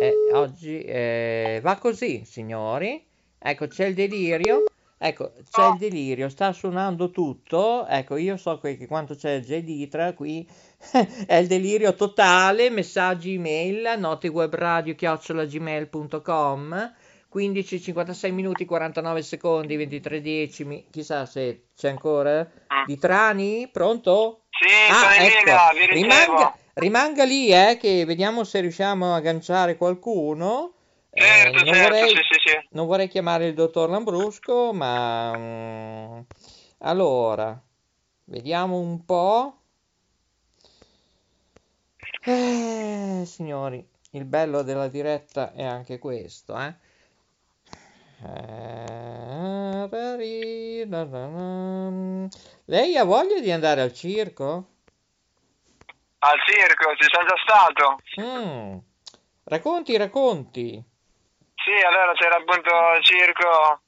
Eh, 0.00 0.32
oggi 0.32 0.80
eh, 0.80 1.60
va 1.62 1.76
così, 1.76 2.24
signori. 2.24 3.04
Ecco, 3.38 3.66
c'è 3.66 3.84
il 3.84 3.94
delirio. 3.94 4.71
Ecco, 5.04 5.32
c'è 5.50 5.70
il 5.70 5.78
delirio, 5.78 6.28
sta 6.28 6.52
suonando 6.52 7.10
tutto. 7.10 7.88
Ecco, 7.88 8.16
io 8.16 8.36
so 8.36 8.58
che, 8.58 8.76
che 8.76 8.86
quanto 8.86 9.16
c'è 9.16 9.40
Geditra 9.40 10.12
qui 10.12 10.48
è 11.26 11.34
il 11.34 11.48
delirio 11.48 11.96
totale. 11.96 12.70
Messaggi 12.70 13.34
email 13.34 13.98
notewebradio 13.98 14.94
chiocciolagmail.com 14.94 16.94
15 17.28 17.80
56 17.80 18.30
minuti 18.30 18.64
49 18.64 19.22
secondi 19.22 19.74
23 19.74 20.20
decimi. 20.20 20.86
Chissà 20.88 21.26
se 21.26 21.70
c'è 21.76 21.88
ancora 21.88 22.48
di 22.86 22.96
Trani? 22.96 23.68
Pronto? 23.72 24.44
Sì, 24.50 24.68
sono 24.92 25.14
in 25.14 25.22
linea, 25.32 25.72
ecco, 25.72 25.94
rimanga, 25.94 26.56
rimanga 26.74 27.24
lì, 27.24 27.48
eh, 27.48 27.76
che 27.80 28.04
vediamo 28.04 28.44
se 28.44 28.60
riusciamo 28.60 29.14
a 29.14 29.16
agganciare 29.16 29.76
qualcuno. 29.76 30.74
Eh, 31.14 31.20
Certo, 31.20 31.64
non, 31.64 31.74
certo, 31.74 31.82
vorrei, 31.82 32.08
sì, 32.08 32.22
sì, 32.42 32.68
non 32.70 32.86
vorrei 32.86 33.08
chiamare 33.08 33.46
il 33.46 33.52
dottor 33.54 33.90
Lambrusco, 33.90 34.72
ma 34.72 35.36
mm, 35.36 36.20
allora, 36.78 37.60
vediamo 38.24 38.78
un 38.78 39.04
po'. 39.04 39.58
Eh, 42.22 43.24
signori, 43.26 43.86
il 44.12 44.24
bello 44.24 44.62
della 44.62 44.88
diretta 44.88 45.52
è 45.52 45.64
anche 45.64 45.98
questo, 45.98 46.58
eh. 46.58 46.74
Eh. 48.24 48.68
Lei 52.64 52.96
ha 52.96 53.04
voglia 53.04 53.38
di 53.38 53.50
andare 53.50 53.82
al 53.82 53.92
circo? 53.92 54.68
Al 56.20 56.38
circo, 56.46 56.94
ci 56.96 57.06
sono 57.10 57.26
già 57.26 57.36
stato. 57.44 58.00
Mm. 58.18 58.78
Racconti, 59.44 59.96
racconti. 59.98 60.90
Sì, 61.64 61.72
allora 61.86 62.12
c'era 62.14 62.36
appunto 62.36 62.70
il 62.98 63.04
circo, 63.04 63.80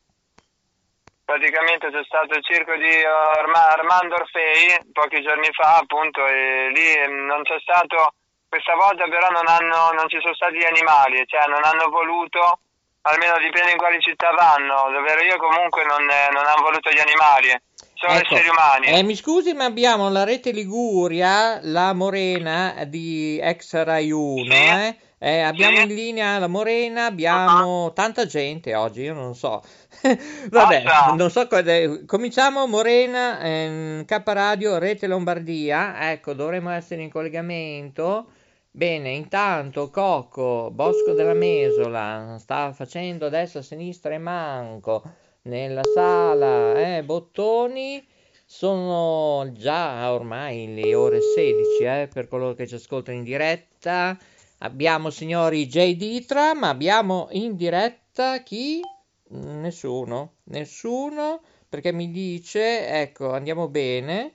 praticamente 1.24 1.90
c'è 1.90 2.04
stato 2.04 2.36
il 2.38 2.44
circo 2.44 2.76
di 2.76 3.02
Arma- 3.04 3.70
Armando 3.72 4.14
Orfei 4.16 4.78
pochi 4.92 5.22
giorni 5.22 5.48
fa 5.52 5.78
appunto 5.78 6.24
e 6.26 6.70
lì 6.70 6.86
eh, 6.94 7.08
non 7.08 7.42
c'è 7.42 7.58
stato, 7.60 8.14
questa 8.48 8.74
volta 8.74 9.04
però 9.08 9.28
non, 9.30 9.46
hanno, 9.48 9.90
non 9.96 10.08
ci 10.08 10.18
sono 10.20 10.34
stati 10.34 10.56
gli 10.58 10.64
animali, 10.64 11.24
cioè 11.26 11.46
non 11.48 11.64
hanno 11.64 11.88
voluto, 11.90 12.60
almeno 13.02 13.38
dipende 13.38 13.72
in 13.72 13.78
quali 13.78 14.00
città 14.00 14.30
vanno, 14.30 14.90
dove 14.92 15.10
ero 15.10 15.22
io 15.22 15.36
comunque 15.38 15.84
non, 15.84 16.08
eh, 16.08 16.28
non 16.30 16.46
hanno 16.46 16.62
voluto 16.62 16.90
gli 16.90 17.00
animali, 17.00 17.50
sono 17.94 18.12
Ecco, 18.14 18.34
esseri 18.36 18.48
umani. 18.48 18.86
eh, 18.86 19.02
mi 19.02 19.16
scusi, 19.16 19.52
ma 19.54 19.64
abbiamo 19.64 20.10
la 20.10 20.22
rete 20.24 20.52
Liguria, 20.52 21.58
la 21.62 21.92
Morena 21.92 22.84
di 22.86 23.40
ex 23.42 23.82
Rai 23.82 24.10
1, 24.12 24.44
Sì. 24.44 24.62
eh? 24.62 24.96
Eh, 25.26 25.40
abbiamo 25.40 25.78
in 25.80 25.88
linea 25.88 26.38
la 26.38 26.48
Morena, 26.48 27.06
abbiamo 27.06 27.94
tanta 27.94 28.26
gente 28.26 28.74
oggi, 28.74 29.00
io 29.04 29.14
non 29.14 29.34
so. 29.34 29.62
Vabbè, 30.50 30.82
Basta. 30.82 31.14
non 31.14 31.30
so 31.30 31.46
cosa- 31.46 32.04
Cominciamo 32.04 32.66
Morena, 32.66 33.40
ehm, 33.40 34.04
K 34.04 34.22
Radio, 34.22 34.76
Rete 34.76 35.06
Lombardia, 35.06 36.10
ecco, 36.12 36.34
dovremmo 36.34 36.68
essere 36.72 37.00
in 37.00 37.10
collegamento. 37.10 38.26
Bene, 38.70 39.12
intanto 39.12 39.88
Cocco, 39.88 40.68
Bosco 40.70 41.12
della 41.12 41.32
Mesola, 41.32 42.36
sta 42.38 42.74
facendo 42.74 43.24
adesso 43.24 43.56
a 43.58 43.62
sinistra 43.62 44.12
e 44.12 44.18
manco 44.18 45.02
nella 45.44 45.80
sala, 45.94 46.74
eh, 46.96 47.02
bottoni. 47.02 48.06
Sono 48.44 49.50
già 49.52 50.12
ormai 50.12 50.74
le 50.74 50.94
ore 50.94 51.20
16, 51.34 51.82
eh, 51.84 52.08
per 52.12 52.28
coloro 52.28 52.52
che 52.52 52.66
ci 52.66 52.74
ascoltano 52.74 53.16
in 53.16 53.24
diretta. 53.24 54.18
Abbiamo 54.64 55.10
signori 55.10 55.66
J. 55.68 55.94
Ditra, 55.94 56.54
ma 56.54 56.68
abbiamo 56.70 57.28
in 57.32 57.54
diretta 57.56 58.42
chi? 58.42 58.80
Nessuno, 59.28 60.34
nessuno, 60.44 61.42
perché 61.68 61.92
mi 61.92 62.10
dice, 62.10 62.86
ecco, 62.88 63.30
andiamo 63.32 63.68
bene, 63.68 64.34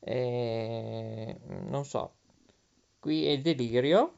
eh, 0.00 1.36
non 1.68 1.84
so, 1.84 2.12
qui 3.00 3.26
è 3.26 3.30
il 3.30 3.42
delirio. 3.42 4.12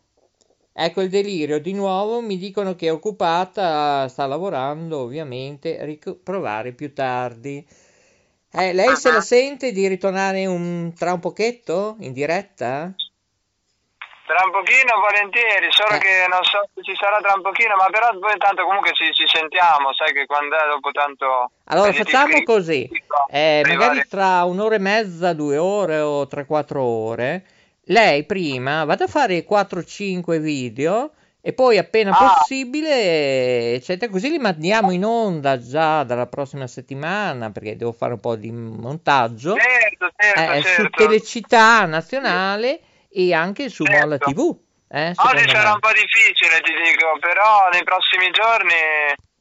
Ecco 0.72 1.00
il 1.00 1.08
delirio, 1.10 1.58
di 1.60 1.72
nuovo 1.72 2.20
mi 2.20 2.36
dicono 2.38 2.74
che 2.76 2.86
è 2.88 2.92
occupata, 2.92 4.06
sta 4.08 4.26
lavorando 4.26 4.98
ovviamente, 4.98 5.82
riprovare 5.86 6.72
più 6.72 6.92
tardi. 6.92 7.66
Eh, 8.50 8.72
lei 8.74 8.96
se 8.96 9.10
la 9.10 9.20
sente 9.22 9.72
di 9.72 9.88
ritornare 9.88 10.44
un- 10.46 10.92
tra 10.94 11.12
un 11.14 11.20
pochetto 11.20 11.96
in 12.00 12.12
diretta? 12.12 12.94
Tra 14.26 14.42
un 14.44 14.50
pochino 14.50 14.98
volentieri, 14.98 15.66
solo 15.70 15.94
Eh. 15.94 15.98
che 15.98 16.26
non 16.28 16.42
so 16.42 16.58
se 16.74 16.82
ci 16.82 16.94
sarà 16.98 17.18
tra 17.22 17.34
un 17.36 17.42
pochino, 17.42 17.76
ma 17.76 17.86
però 17.90 18.10
poi 18.18 18.36
tanto 18.38 18.64
comunque 18.64 18.90
ci, 18.92 19.12
ci 19.14 19.22
sentiamo, 19.26 19.94
sai 19.94 20.12
che 20.12 20.26
quando 20.26 20.56
è 20.56 20.66
dopo 20.68 20.90
tanto... 20.90 21.50
Allora 21.66 21.92
facciamo 21.92 22.32
scrivo, 22.32 22.52
così, 22.52 22.90
eh, 23.30 23.62
magari 23.64 24.02
tra 24.08 24.42
un'ora 24.42 24.74
e 24.74 24.78
mezza, 24.80 25.32
due 25.32 25.56
ore 25.58 26.00
o 26.00 26.26
tre, 26.26 26.44
quattro 26.44 26.82
ore, 26.82 27.44
lei 27.84 28.24
prima 28.24 28.84
vada 28.84 29.04
a 29.04 29.08
fare 29.08 29.44
4-5 29.46 30.38
video 30.38 31.12
e 31.40 31.52
poi 31.52 31.78
appena 31.78 32.10
Ah. 32.10 32.34
possibile, 32.34 33.74
eccetera, 33.74 34.10
così 34.10 34.30
li 34.30 34.38
mandiamo 34.38 34.90
in 34.90 35.04
onda 35.04 35.58
già 35.60 36.02
dalla 36.02 36.26
prossima 36.26 36.66
settimana 36.66 37.52
perché 37.52 37.76
devo 37.76 37.92
fare 37.92 38.14
un 38.14 38.20
po' 38.20 38.34
di 38.34 38.50
montaggio 38.50 39.54
Certo, 39.54 40.10
certo, 40.16 40.52
eh, 40.52 40.62
su 40.62 40.82
certo. 40.82 41.04
Telecittà 41.04 41.84
Nazionale 41.84 42.80
e 43.16 43.32
anche 43.32 43.70
su 43.70 43.84
Certo. 43.84 43.98
Molla 43.98 44.18
TV. 44.18 44.56
Eh, 44.88 45.12
Oggi 45.16 45.48
sarà 45.48 45.72
un 45.72 45.80
po' 45.80 45.90
difficile, 45.92 46.60
ti 46.60 46.72
dico, 46.84 47.16
però 47.18 47.68
nei 47.72 47.82
prossimi 47.82 48.30
giorni, 48.30 48.76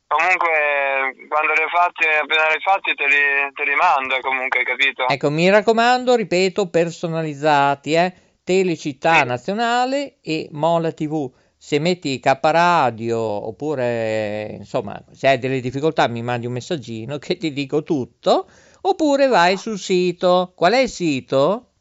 comunque, 0.08 1.28
quando 1.28 1.54
le 1.54 1.68
fatti, 1.70 2.08
appena 2.08 2.48
le 2.48 2.60
fatti, 2.64 2.96
te 2.96 3.06
li, 3.06 3.52
te 3.54 3.64
li 3.66 3.76
mando, 3.76 4.18
comunque, 4.22 4.64
capito? 4.64 5.08
Ecco, 5.10 5.30
mi 5.30 5.50
raccomando, 5.50 6.16
ripeto, 6.16 6.70
personalizzati, 6.70 7.94
eh? 7.94 8.14
Telecittà 8.46 9.20
Sì. 9.20 9.26
Nazionale 9.26 10.18
e 10.22 10.48
Mola 10.52 10.92
TV. 10.92 11.30
Se 11.58 11.80
metti 11.80 12.20
K 12.20 12.40
Radio 12.42 13.20
oppure, 13.20 14.56
insomma, 14.58 15.04
se 15.12 15.28
hai 15.28 15.40
delle 15.40 15.60
difficoltà 15.60 16.08
mi 16.08 16.22
mandi 16.22 16.46
un 16.46 16.54
messaggino 16.54 17.18
che 17.20 17.38
ti 17.38 17.52
dico 17.52 17.84
tutto, 17.84 18.48
oppure 18.82 19.28
vai 19.28 19.58
sul 19.58 19.78
sito. 19.80 20.54
Qual 20.56 20.74
è 20.74 20.80
il 20.80 20.90
sito? 20.90 21.72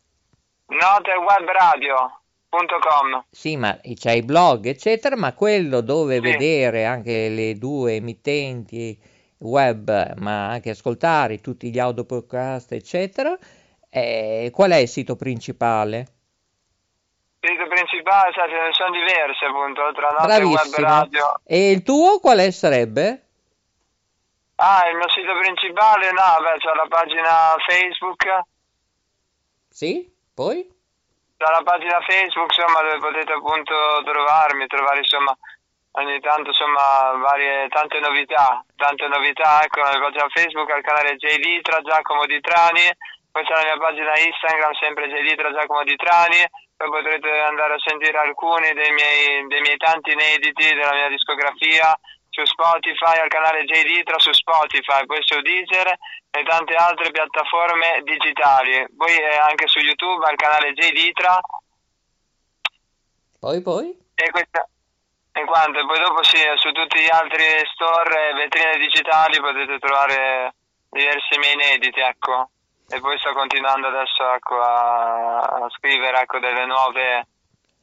Notewebradio.com 0.75 3.25
Sì, 3.31 3.57
ma 3.57 3.79
c'è 3.95 4.11
i 4.13 4.23
blog, 4.23 4.67
eccetera, 4.67 5.17
ma 5.17 5.33
quello 5.35 5.81
dove 5.81 6.15
Sì. 6.17 6.21
vedere 6.21 6.85
anche 6.85 7.29
le 7.29 7.57
due 7.59 7.95
emittenti 7.95 8.97
web, 9.39 10.15
ma 10.19 10.49
anche 10.49 10.71
ascoltare 10.71 11.41
tutti 11.41 11.71
gli 11.71 11.79
audio 11.79 12.05
podcast, 12.05 12.73
eccetera, 12.73 13.37
eh, 13.91 14.51
qual 14.53 14.71
è 14.73 14.77
il 14.77 14.89
sito 14.89 15.15
principale? 15.17 16.07
Il 17.41 17.51
sito 17.51 17.67
principale, 17.69 18.33
ce 18.33 18.41
ne 18.47 18.73
sono 18.73 18.91
diverse, 18.91 19.45
appunto, 19.45 19.83
oltre 19.83 20.07
a 20.07 20.11
Note 20.11 20.23
Web 20.23 20.29
Bravissimo. 20.41 20.87
Radio. 20.89 21.41
E 21.45 21.71
il 21.71 21.83
tuo 21.83 22.19
quale 22.21 22.51
sarebbe? 22.53 23.19
Ah, 24.57 24.89
il 24.91 24.97
mio 24.97 25.09
sito 25.11 25.33
principale, 25.41 26.11
no, 26.13 26.37
beh, 26.41 26.59
c'è 26.59 26.73
la 26.75 26.87
pagina 26.89 27.55
Facebook, 27.67 28.25
Sì? 29.69 30.11
Poi? 30.35 30.75
c'è 31.45 31.51
la 31.51 31.63
pagina 31.63 32.01
Facebook, 32.01 32.57
insomma, 32.57 32.81
dove 32.81 32.99
potete 32.99 33.33
appunto 33.33 33.75
trovarmi, 34.05 34.67
trovare, 34.67 34.99
insomma, 34.99 35.37
ogni 36.01 36.19
tanto, 36.21 36.49
insomma, 36.49 37.13
varie, 37.21 37.69
tante 37.69 38.01
novità, 38.01 38.65
tante 38.77 39.07
novità, 39.09 39.63
ecco, 39.63 39.81
la 39.81 39.99
pagina 40.01 40.29
Facebook, 40.33 40.71
al 40.71 40.83
canale 40.83 41.17
J 41.17 41.37
Litra, 41.37 41.83
Giacomo 41.83 42.25
Di 42.25 42.41
Trani, 42.41 42.89
poi 43.31 43.45
c'è 43.45 43.55
la 43.55 43.65
mia 43.65 43.79
pagina 43.79 44.17
Instagram, 44.17 44.73
sempre 44.81 45.09
J 45.09 45.21
Litra, 45.21 45.53
Giacomo 45.53 45.85
Di 45.85 45.97
Trani, 45.97 46.41
poi 46.77 46.89
potrete 46.89 47.29
andare 47.41 47.75
a 47.75 47.85
sentire 47.85 48.19
alcuni 48.19 48.73
dei 48.73 48.93
miei, 48.93 49.47
dei 49.47 49.61
miei 49.61 49.77
tanti 49.77 50.13
inediti 50.13 50.73
della 50.73 50.95
mia 50.95 51.09
discografia 51.09 51.93
su 52.35 52.45
Spotify, 52.45 53.21
al 53.23 53.29
canale 53.29 53.63
J 53.65 53.83
Litra 53.83 54.19
su 54.19 54.33
Spotify, 54.33 55.07
poi 55.07 55.23
su 55.23 55.41
Deezer 55.41 55.87
e 55.87 56.43
tante 56.43 56.75
altre 56.75 57.13
piattaforme 57.13 58.03
digitali. 58.03 58.85
Poi 58.97 59.15
eh, 59.15 59.37
anche 59.37 59.69
su 59.69 59.79
YouTube 59.79 60.27
al 60.27 60.35
canale 60.35 60.73
J 60.73 60.91
Litra 60.91 61.39
Poi, 63.39 63.63
poi? 63.63 63.97
e 64.17 64.31
questa 64.31 64.67
e 65.37 65.45
quanto, 65.47 65.85
poi 65.87 65.99
dopo 65.99 66.23
sì, 66.23 66.39
su 66.57 66.71
tutti 66.71 67.01
gli 67.01 67.11
altri 67.11 67.45
store 67.75 68.31
e 68.31 68.35
vetrine 68.35 68.79
digitali 68.79 69.41
potete 69.41 69.79
trovare 69.81 70.55
diversi 70.91 71.39
miei 71.39 71.55
inediti, 71.55 71.99
ecco. 71.99 72.51
E 72.89 73.01
poi 73.01 73.19
sto 73.19 73.33
continuando 73.33 73.89
adesso 73.89 74.33
ecco, 74.33 74.61
a, 74.61 75.39
a 75.39 75.69
scrivere 75.71 76.21
ecco, 76.21 76.39
delle 76.39 76.67
nuove, 76.67 77.27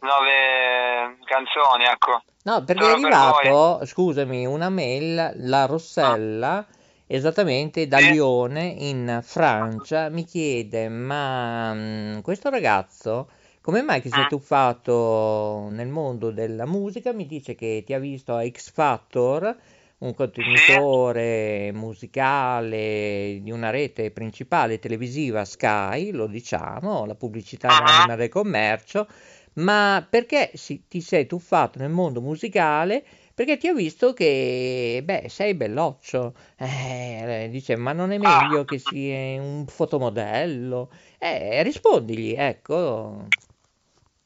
nuove 0.02 1.18
canzoni, 1.26 1.86
ecco. 1.86 2.22
No, 2.44 2.64
perché 2.64 2.82
è 2.82 2.86
Solo 2.86 3.02
per 3.02 3.12
arrivato, 3.12 3.86
scusami, 3.86 4.46
una 4.46 4.70
mail, 4.70 5.34
la 5.36 5.66
Rossella, 5.66 6.66
esattamente 7.06 7.88
da 7.88 7.98
Sì. 7.98 8.12
Lione 8.12 8.64
in 8.66 9.20
Francia, 9.24 10.10
mi 10.10 10.24
chiede, 10.26 10.90
ma 10.90 11.72
mm, 11.74 12.20
questo 12.22 12.50
ragazzo, 12.50 13.30
come 13.62 13.84
mai 13.84 14.02
che 14.02 14.10
si 14.10 14.22
è 14.22 14.28
tuffato 14.28 15.68
nel 15.70 15.88
mondo 15.90 16.32
della 16.32 16.66
musica? 16.66 17.14
Mi 17.14 17.28
dice 17.28 17.54
che 17.54 17.84
ti 17.86 17.94
ha 17.94 18.00
visto 18.00 18.36
a 18.36 18.44
X 18.48 18.72
Factor, 18.72 19.56
un 20.00 20.16
contenitore 20.16 21.72
musicale 21.74 23.38
di 23.44 23.52
una 23.52 23.70
rete 23.70 24.10
principale 24.10 24.80
televisiva 24.80 25.46
Sky, 25.46 26.10
lo 26.10 26.26
diciamo, 26.26 27.06
la 27.06 27.14
pubblicità 27.14 27.68
Ah. 27.68 27.84
anonima 27.84 28.16
del 28.16 28.30
commercio, 28.30 29.08
ma 29.56 30.06
perché 30.10 30.52
si- 30.56 30.88
ti 30.88 31.02
sei 31.02 31.26
tuffato 31.26 31.80
nel 31.80 31.90
mondo 31.90 32.22
musicale? 32.22 33.04
perché 33.34 33.58
ti 33.58 33.70
ho 33.70 33.74
visto 33.74 34.14
che, 34.14 35.02
beh, 35.04 35.28
sei 35.28 35.56
belloccio. 35.56 36.36
Eh, 36.60 37.48
dice, 37.50 37.76
ma 37.76 37.92
non 37.92 38.12
è 38.12 38.20
meglio 38.20 38.66
che 38.66 38.78
sia 38.78 39.42
un 39.42 39.66
fotomodello? 39.66 40.92
Eh, 41.18 41.64
rispondigli, 41.64 42.36
ecco. 42.38 43.26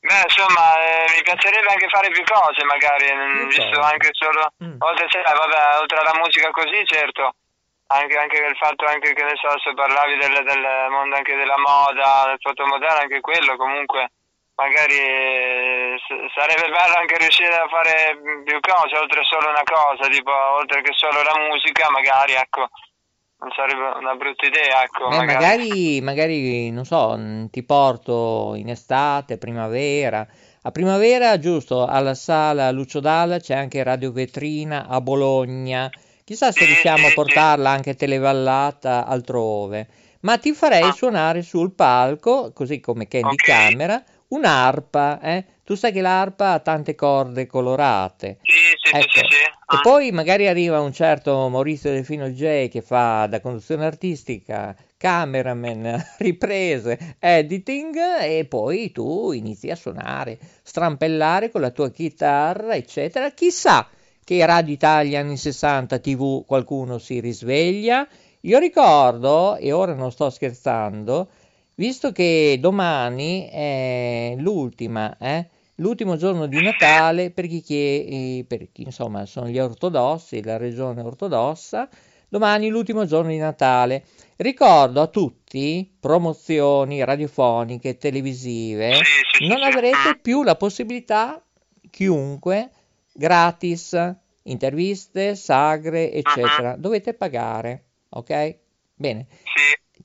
Beh, 0.02 0.22
insomma, 0.28 0.78
eh, 0.84 1.16
mi 1.16 1.22
piacerebbe 1.24 1.68
anche 1.70 1.88
fare 1.88 2.10
più 2.10 2.24
cose, 2.26 2.64
magari, 2.66 3.06
mm, 3.14 3.40
Che 3.40 3.56
visto 3.56 3.80
anche 3.80 4.10
solo, 4.12 4.52
Mm. 4.64 4.76
oltre, 4.80 5.08
cioè, 5.08 5.22
vabbè, 5.24 5.80
oltre 5.80 5.98
alla 5.98 6.20
musica 6.20 6.52
così, 6.52 6.84
certo, 6.86 7.36
anche, 7.88 8.18
anche 8.18 8.38
il 8.38 8.56
fatto 8.58 8.84
anche 8.86 9.14
che 9.14 9.24
ne 9.24 9.36
so, 9.40 9.48
se 9.64 9.74
parlavi 9.74 10.18
del, 10.18 10.44
del 10.44 10.66
mondo 10.90 11.16
anche 11.16 11.36
della 11.36 11.58
moda, 11.58 12.26
del 12.28 12.38
fotomodello, 12.42 13.00
anche 13.00 13.22
quello 13.22 13.56
comunque, 13.56 14.12
magari 14.56 14.96
eh, 14.98 15.96
sarebbe 16.34 16.68
bello 16.72 16.96
anche 16.98 17.18
riuscire 17.18 17.56
a 17.56 17.68
fare 17.68 18.18
più 18.44 18.60
cose, 18.60 18.98
oltre 18.98 19.22
solo 19.24 19.50
una 19.50 19.64
cosa, 19.64 20.10
tipo, 20.10 20.32
oltre 20.32 20.82
che 20.82 20.94
solo 20.94 21.22
la 21.24 21.36
musica, 21.48 21.90
magari, 21.90 22.34
ecco, 22.34 22.68
non 23.40 23.52
sarebbe 23.56 23.98
una 24.00 24.16
brutta 24.16 24.46
idea, 24.46 24.84
ecco, 24.84 25.10
Beh, 25.10 25.22
magari. 25.22 25.22
magari, 25.22 26.02
magari, 26.02 26.72
non 26.72 26.84
so, 26.84 27.16
mm, 27.16 27.46
ti 27.52 27.64
porto 27.64 28.54
in 28.56 28.70
estate, 28.70 29.38
primavera. 29.38 30.28
A 30.64 30.72
primavera, 30.72 31.38
giusto, 31.38 31.86
alla 31.86 32.16
sala 32.16 32.72
Lucio 32.72 33.00
Dalla 33.00 33.38
c'è 33.40 33.54
anche 33.56 33.84
Radio 33.84 34.12
Vetrina 34.12 34.88
a 34.88 35.00
Bologna. 35.02 35.92
Chissà 36.24 36.52
se 36.52 36.66
Sì, 36.66 36.66
riusciamo 36.66 37.06
a 37.08 37.10
sì, 37.10 37.14
portarla 37.14 37.70
anche 37.70 37.96
televallata 37.96 39.06
altrove. 39.06 39.88
Ma 40.22 40.40
ti 40.40 40.54
farei 40.54 40.88
Ah. 40.88 40.92
suonare 40.92 41.44
sul 41.44 41.74
palco, 41.76 42.52
così 42.52 42.80
come 42.80 43.08
Candy 43.08 43.36
Ok. 43.36 43.44
Camera, 43.44 44.04
un'arpa, 44.36 45.20
eh? 45.22 45.46
Tu 45.64 45.76
sai 45.76 45.92
che 45.92 46.02
l'arpa 46.02 46.52
ha 46.52 46.60
tante 46.60 46.94
corde 46.96 47.46
colorate. 47.48 48.38
Sì, 48.44 48.54
sì, 48.54 48.90
sì, 48.92 48.96
Ecco. 48.98 49.28
sì, 49.28 49.36
sì. 49.36 49.44
E 49.68 49.78
Ah. 49.78 49.82
poi 49.82 50.12
magari 50.12 50.48
arriva 50.48 50.80
un 50.80 50.94
certo 50.94 51.50
Maurizio 51.50 51.90
Delfino 51.90 52.30
J 52.30 52.68
che 52.68 52.82
fa 52.84 53.26
da 53.26 53.40
conduzione 53.40 53.84
artistica, 53.86 54.76
cameraman, 54.96 56.06
riprese, 56.20 57.16
editing 57.18 57.96
e 58.22 58.46
poi 58.48 58.92
tu 58.92 59.32
inizi 59.32 59.72
a 59.72 59.76
suonare, 59.76 60.38
strampellare 60.62 61.50
con 61.50 61.62
la 61.62 61.72
tua 61.72 61.90
chitarra, 61.90 62.76
eccetera. 62.76 63.32
Chissà 63.32 63.88
che 64.24 64.46
Radio 64.46 64.74
Italia 64.74 65.20
anni 65.20 65.36
60 65.38 65.98
TV 65.98 66.46
qualcuno 66.46 67.00
si 67.00 67.20
risveglia. 67.20 68.08
Io 68.42 68.60
ricordo, 68.60 69.56
e 69.56 69.72
ora 69.72 69.96
non 69.96 70.12
sto 70.12 70.30
scherzando, 70.30 71.30
visto 71.76 72.12
che 72.12 72.58
domani 72.60 73.48
è 73.50 74.36
l'ultima, 74.38 75.18
eh, 75.18 75.48
l'ultimo 75.76 76.16
giorno 76.18 76.48
di 76.48 76.62
Natale 76.62 77.32
per 77.32 77.48
chi, 77.48 77.62
chie- 77.62 78.44
per 78.46 78.72
chi 78.72 78.84
insomma 78.84 79.26
sono 79.26 79.48
gli 79.48 79.60
ortodossi, 79.60 80.44
la 80.44 80.58
regione 80.58 81.02
ortodossa, 81.02 81.88
domani 82.28 82.68
è 82.68 82.70
l'ultimo 82.70 83.06
giorno 83.06 83.30
di 83.30 83.38
Natale. 83.38 84.06
Ricordo 84.38 85.02
a 85.02 85.08
tutti 85.08 85.90
promozioni 86.00 87.04
radiofoniche, 87.04 87.98
televisive, 87.98 89.00
non 89.48 89.64
avrete 89.64 90.20
più 90.22 90.44
la 90.44 90.56
possibilità, 90.56 91.42
chiunque, 91.90 92.70
gratis, 93.14 94.16
interviste, 94.44 95.36
sagre, 95.36 96.12
eccetera. 96.12 96.76
Dovete 96.78 97.14
pagare, 97.14 97.84
ok? 98.10 98.58
Bene. 98.96 99.28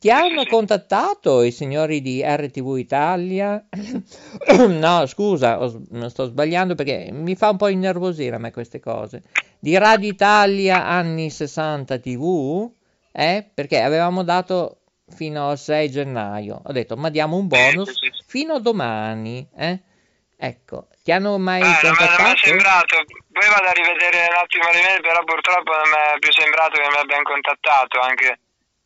Ti 0.00 0.10
hanno 0.10 0.46
contattato 0.46 1.42
i 1.42 1.52
signori 1.52 2.00
di 2.00 2.22
RTV 2.24 2.78
Italia? 2.78 3.62
no, 4.66 5.04
scusa, 5.04 5.60
ho 5.60 6.08
sto 6.08 6.24
sbagliando 6.24 6.74
perché 6.74 7.10
mi 7.12 7.36
fa 7.36 7.50
un 7.50 7.58
po' 7.58 7.68
innervosire 7.68 8.36
a 8.36 8.38
me 8.38 8.50
queste 8.50 8.80
cose. 8.80 9.24
Di 9.58 9.76
Radio 9.76 10.08
Italia 10.08 10.86
anni 10.86 11.28
60 11.28 11.98
TV? 11.98 12.66
Eh? 13.12 13.50
Perché 13.52 13.82
avevamo 13.82 14.24
dato 14.24 14.84
fino 15.14 15.50
al 15.50 15.58
6 15.58 15.90
gennaio. 15.90 16.62
Ho 16.64 16.72
detto, 16.72 16.96
ma 16.96 17.10
diamo 17.10 17.36
un 17.36 17.46
bonus 17.46 17.92
fino 18.26 18.54
a 18.54 18.60
domani, 18.60 19.46
eh? 19.54 19.82
Ecco, 20.34 20.88
ti 21.04 21.12
hanno 21.12 21.36
mai 21.36 21.60
non 21.60 21.68
mi 21.68 21.76
non 21.82 21.90
mi 21.90 21.96
è 21.96 22.06
contattato? 22.06 22.36
sembrato, 22.38 22.96
poi 23.30 23.48
vado 23.50 23.68
a 23.68 23.72
rivedere 23.72 24.28
un 24.30 24.36
attimo 24.40 24.64
l'email, 24.72 25.02
però 25.02 25.22
purtroppo 25.24 25.72
non 25.72 25.90
mi 25.90 26.16
è 26.16 26.18
più 26.18 26.32
sembrato 26.32 26.80
che 26.80 26.88
mi 26.88 26.96
abbiano 26.96 27.22
contattato, 27.24 28.00
anche 28.00 28.38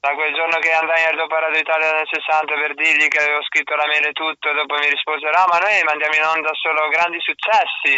da 0.04 0.12
quel 0.12 0.34
giorno 0.34 0.58
che 0.58 0.70
andai 0.70 1.02
al 1.04 1.16
dopo 1.16 1.34
Radio 1.34 1.64
Italia 1.64 1.96
nel 1.96 2.06
60 2.06 2.52
per 2.52 2.74
dirgli 2.74 3.08
che 3.08 3.24
avevo 3.24 3.42
scritto 3.44 3.74
la 3.74 3.86
mail 3.86 4.04
e 4.04 4.12
tutto, 4.12 4.50
e 4.50 4.52
dopo 4.52 4.76
mi 4.76 4.90
risposero, 4.90 5.32
ah 5.32 5.48
ma 5.48 5.56
noi 5.64 5.80
mandiamo 5.82 6.12
in 6.12 6.28
onda 6.28 6.52
solo 6.52 6.92
grandi 6.92 7.16
successi, 7.24 7.96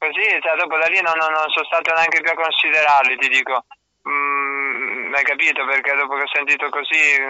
così, 0.00 0.24
cioè, 0.40 0.56
dopo 0.56 0.80
da 0.80 0.88
lì 0.88 0.96
non, 1.04 1.12
non- 1.20 1.36
non 1.36 1.52
sono 1.52 1.68
stato 1.68 1.92
neanche 1.92 2.24
più 2.24 2.32
a 2.32 2.40
considerarli, 2.40 3.18
ti 3.18 3.28
dico. 3.28 3.68
Mm, 4.08 5.12
hai 5.12 5.24
capito? 5.24 5.66
Perché 5.66 5.92
dopo 5.92 6.16
che 6.16 6.24
ho 6.24 6.32
sentito 6.32 6.70
così, 6.70 7.20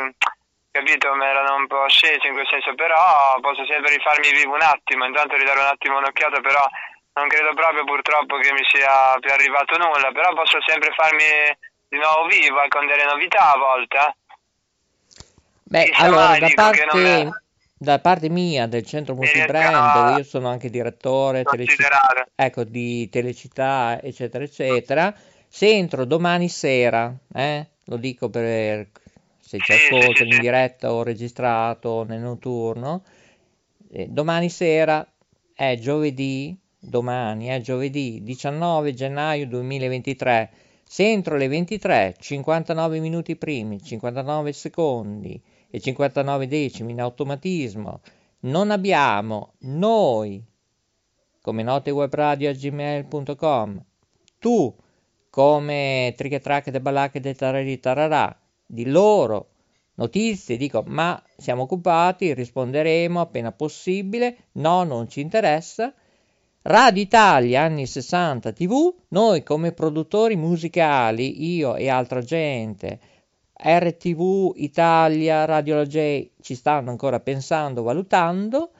capito, 0.70 1.14
mi 1.18 1.26
erano 1.26 1.56
un 1.56 1.66
po' 1.66 1.82
scesi 1.88 2.30
in 2.30 2.38
quel 2.38 2.46
senso, 2.46 2.78
però 2.78 3.42
posso 3.42 3.66
sempre 3.66 3.90
rifarmi 3.90 4.30
vivo 4.38 4.54
un 4.54 4.62
attimo, 4.62 5.04
intanto 5.04 5.34
ridare 5.34 5.58
un 5.58 5.66
attimo 5.66 5.98
un'occhiata, 5.98 6.38
però 6.40 6.62
non 7.14 7.26
credo 7.26 7.54
proprio 7.54 7.82
purtroppo 7.82 8.38
che 8.38 8.52
mi 8.52 8.62
sia 8.70 9.18
più 9.18 9.32
arrivato 9.34 9.76
nulla, 9.76 10.12
però 10.12 10.32
posso 10.32 10.62
sempre 10.62 10.94
farmi 10.94 11.26
di 11.92 11.98
nuovo 11.98 12.26
vivo 12.26 12.62
eh, 12.62 12.68
con 12.68 12.86
delle 12.86 13.04
novità 13.04 13.52
a 13.52 13.58
volte. 13.58 13.98
eh. 13.98 14.14
Beh, 15.64 15.90
Chissà 15.92 16.02
allora, 16.02 16.36
da 16.36 16.50
parte, 16.50 17.38
da 17.76 17.98
parte 18.00 18.28
mia 18.28 18.66
del 18.66 18.84
centro 18.84 19.14
multibrand, 19.14 19.94
io 19.96 20.22
sono 20.24 20.48
anche 20.48 20.70
direttore 20.70 21.46
teleci- 21.46 21.86
considerare. 21.86 22.26
ecco, 22.34 22.64
di 22.64 23.08
Telecittà, 23.08 24.00
eccetera, 24.02 24.44
eccetera, 24.44 25.14
se 25.48 25.68
entro 25.70 26.04
domani 26.04 26.48
sera, 26.48 27.16
eh, 27.34 27.66
lo 27.84 27.96
dico 27.96 28.28
per 28.30 28.90
se 29.38 29.60
ci 29.62 29.72
Sì, 29.72 29.78
ascoltano 29.78 30.30
sì, 30.30 30.32
in 30.32 30.36
sì. 30.36 30.42
diretta 30.42 30.92
o 30.92 31.02
registrato 31.02 32.04
nel 32.04 32.20
notturno, 32.20 33.02
eh, 33.90 34.06
domani 34.08 34.48
sera 34.48 35.06
è 35.54 35.76
giovedì, 35.78 36.56
domani 36.78 37.46
è 37.48 37.60
giovedì 37.60 38.20
19 38.22 38.94
gennaio 38.94 39.46
2023. 39.46 40.50
Se 40.92 41.08
entro 41.10 41.38
le 41.38 41.48
23, 41.48 42.16
59 42.18 43.00
minuti 43.00 43.36
primi, 43.36 43.80
59 43.80 44.52
secondi 44.52 45.42
e 45.70 45.80
59 45.80 46.46
decimi 46.46 46.92
in 46.92 47.00
automatismo, 47.00 48.02
non 48.40 48.70
abbiamo 48.70 49.54
noi 49.60 50.44
come 51.40 51.62
notewebradio.gmail.com 51.62 53.84
tu 54.38 54.76
come 55.30 56.12
trichetrache 56.14 56.70
de 56.70 56.82
balacche 56.82 57.20
de 57.20 57.34
tarari 57.34 57.80
tararà 57.80 58.38
di 58.66 58.84
loro 58.84 59.52
notizie 59.94 60.58
dico 60.58 60.84
ma 60.86 61.18
siamo 61.38 61.62
occupati 61.62 62.34
risponderemo 62.34 63.18
appena 63.18 63.50
possibile 63.50 64.48
no 64.52 64.84
non 64.84 65.08
ci 65.08 65.22
interessa 65.22 65.94
Radio 66.64 67.02
Italia 67.02 67.62
anni 67.62 67.86
60 67.86 68.52
TV 68.52 68.94
noi 69.08 69.42
come 69.42 69.72
produttori 69.72 70.36
musicali 70.36 71.56
io 71.56 71.74
e 71.74 71.88
altra 71.88 72.20
gente. 72.20 73.00
RTV 73.60 74.52
Italia 74.54 75.44
Radio 75.44 75.74
La 75.74 75.86
J 75.86 76.30
ci 76.40 76.54
stanno 76.54 76.90
ancora 76.90 77.18
pensando 77.18 77.82
valutando. 77.82 78.70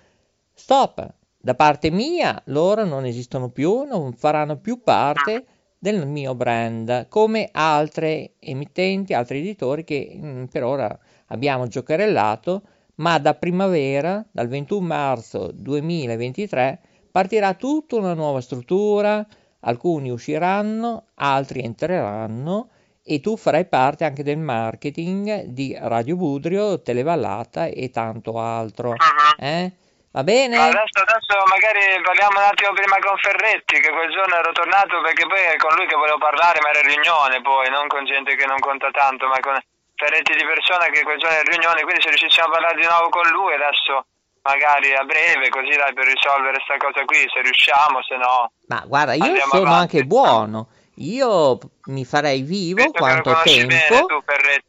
Stop 0.54 1.14
da 1.36 1.56
parte 1.56 1.90
mia 1.90 2.40
loro 2.46 2.84
non 2.84 3.04
esistono 3.04 3.48
più 3.48 3.82
non 3.82 4.12
faranno 4.12 4.58
più 4.58 4.80
parte 4.80 5.44
del 5.76 6.06
mio 6.06 6.36
brand 6.36 7.08
come 7.08 7.48
altre 7.50 8.34
emittenti 8.38 9.12
altri 9.12 9.40
editori 9.40 9.82
che 9.82 10.16
mm, 10.16 10.44
per 10.44 10.62
ora 10.62 10.96
abbiamo 11.26 11.66
giocherellato 11.66 12.62
ma 12.96 13.18
da 13.18 13.34
primavera 13.34 14.24
dal 14.30 14.46
21 14.46 14.86
marzo 14.86 15.50
2023 15.52 16.80
partirà 17.12 17.54
tutta 17.54 17.96
una 17.96 18.14
nuova 18.14 18.40
struttura 18.40 19.24
alcuni 19.64 20.10
usciranno 20.10 21.06
altri 21.16 21.62
entreranno 21.62 22.70
e 23.04 23.20
tu 23.20 23.36
farai 23.36 23.66
parte 23.66 24.04
anche 24.04 24.22
del 24.22 24.38
marketing 24.38 25.50
di 25.50 25.76
Radio 25.78 26.16
Budrio, 26.16 26.80
Televallata 26.82 27.66
e 27.66 27.90
tanto 27.90 28.38
altro. 28.38 28.94
Eh? 29.38 29.72
Va 30.12 30.22
bene? 30.22 30.56
Adesso, 30.56 31.02
adesso 31.02 31.34
magari 31.48 31.98
parliamo 32.04 32.38
un 32.38 32.44
attimo 32.44 32.72
prima 32.74 32.96
con 33.00 33.16
Ferretti, 33.16 33.80
che 33.80 33.90
quel 33.90 34.12
giorno 34.12 34.36
ero 34.36 34.52
tornato 34.52 35.00
perché 35.00 35.26
poi 35.26 35.40
è 35.40 35.56
con 35.56 35.74
lui 35.74 35.86
che 35.86 35.96
volevo 35.96 36.18
parlare, 36.18 36.60
ma 36.60 36.70
era 36.70 36.80
in 36.80 36.94
riunione 36.94 37.40
poi, 37.40 37.70
non 37.70 37.88
con 37.88 38.04
gente 38.04 38.36
che 38.36 38.46
non 38.46 38.60
conta 38.60 38.90
tanto, 38.90 39.26
ma 39.26 39.40
con 39.40 39.58
Ferretti 39.96 40.36
di 40.36 40.44
persona 40.44 40.86
che 40.92 41.02
quel 41.02 41.18
giorno 41.18 41.34
era 41.34 41.42
in 41.42 41.50
riunione, 41.50 41.82
quindi 41.82 42.02
se 42.02 42.08
riuscissimo 42.12 42.46
a 42.46 42.50
parlare 42.50 42.76
di 42.76 42.86
nuovo 42.86 43.08
con 43.08 43.26
lui 43.30 43.54
adesso 43.54 44.06
magari 44.42 44.94
a 44.94 45.04
breve, 45.04 45.48
così 45.48 45.76
dai 45.76 45.92
per 45.94 46.04
risolvere 46.06 46.58
questa 46.62 46.76
cosa 46.78 47.04
qui, 47.04 47.18
se 47.32 47.40
riusciamo, 47.42 48.02
se 48.02 48.16
no... 48.16 48.52
Ma 48.66 48.84
guarda, 48.86 49.14
io 49.14 49.36
sono 49.50 49.62
avanti. 49.68 49.96
anche 49.96 50.04
buono. 50.04 50.68
Io 50.96 51.58
mi 51.86 52.04
farei 52.04 52.42
vivo 52.42 52.82
lo 52.84 52.90
quanto 52.90 53.34
tempo. 53.44 54.06
tu. 54.06 54.22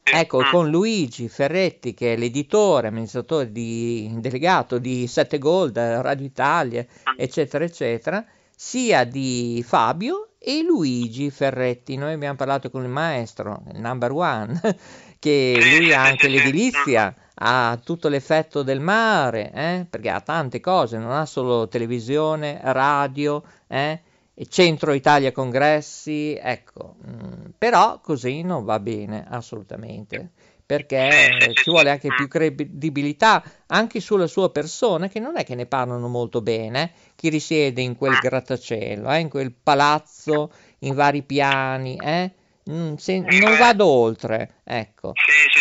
Ecco, 0.03 0.39
Mm. 0.39 0.49
con 0.51 0.69
Luigi 0.69 1.27
Ferretti, 1.27 1.93
che 1.93 2.13
è 2.13 2.15
l'editore, 2.17 2.87
amministratore 2.87 3.51
di, 3.51 4.09
delegato 4.19 4.77
di 4.77 5.05
7 5.05 5.37
Gold, 5.37 5.77
Radio 5.77 6.25
Italia, 6.25 6.81
Mm. 7.09 7.15
eccetera, 7.17 7.65
eccetera, 7.65 8.23
sia 8.55 9.03
di 9.03 9.63
Fabio 9.67 10.29
e 10.39 10.61
Luigi 10.63 11.29
Ferretti. 11.29 11.97
Noi 11.97 12.13
abbiamo 12.13 12.35
parlato 12.35 12.69
con 12.69 12.83
il 12.83 12.89
maestro, 12.89 13.61
il 13.73 13.79
number 13.81 14.11
one, 14.11 14.59
che 15.23 15.57
lui 15.79 15.93
ha 15.93 16.03
anche 16.03 16.27
l'edilizia, 16.27 17.15
ha 17.35 17.79
tutto 17.81 18.09
l'effetto 18.09 18.61
del 18.61 18.81
mare, 18.81 19.53
eh? 19.53 19.85
perché 19.89 20.09
ha 20.09 20.19
tante 20.19 20.59
cose, 20.59 20.97
non 20.97 21.11
ha 21.11 21.25
solo 21.25 21.69
televisione, 21.69 22.59
radio, 22.61 23.41
eh? 23.67 24.01
Centro 24.49 24.91
Italia 24.91 25.31
Congressi, 25.31 26.37
ecco, 26.37 26.95
mm, 27.07 27.51
però 27.57 28.01
così 28.01 28.41
non 28.41 28.65
va 28.65 28.79
bene 28.81 29.25
assolutamente 29.29 30.31
perché 30.65 31.37
ci 31.53 31.69
vuole 31.69 31.89
anche 31.89 32.07
più 32.07 32.27
credibilità 32.27 33.43
anche 33.67 33.99
sulla 34.01 34.27
sua 34.27 34.49
persona, 34.49 35.07
che 35.07 35.19
non 35.19 35.37
è 35.37 35.45
che 35.45 35.55
ne 35.55 35.67
parlano 35.67 36.07
molto 36.09 36.41
bene, 36.41 36.91
chi 37.15 37.29
risiede 37.29 37.81
in 37.81 37.95
quel 37.95 38.17
grattacielo, 38.17 39.09
eh, 39.09 39.19
in 39.19 39.29
quel 39.29 39.53
palazzo, 39.53 40.51
in 40.79 40.95
vari 40.95 41.21
piani, 41.21 41.95
eh, 41.97 42.31
se, 42.97 43.19
non 43.19 43.57
vado 43.57 43.85
oltre, 43.85 44.55
ecco. 44.63 45.13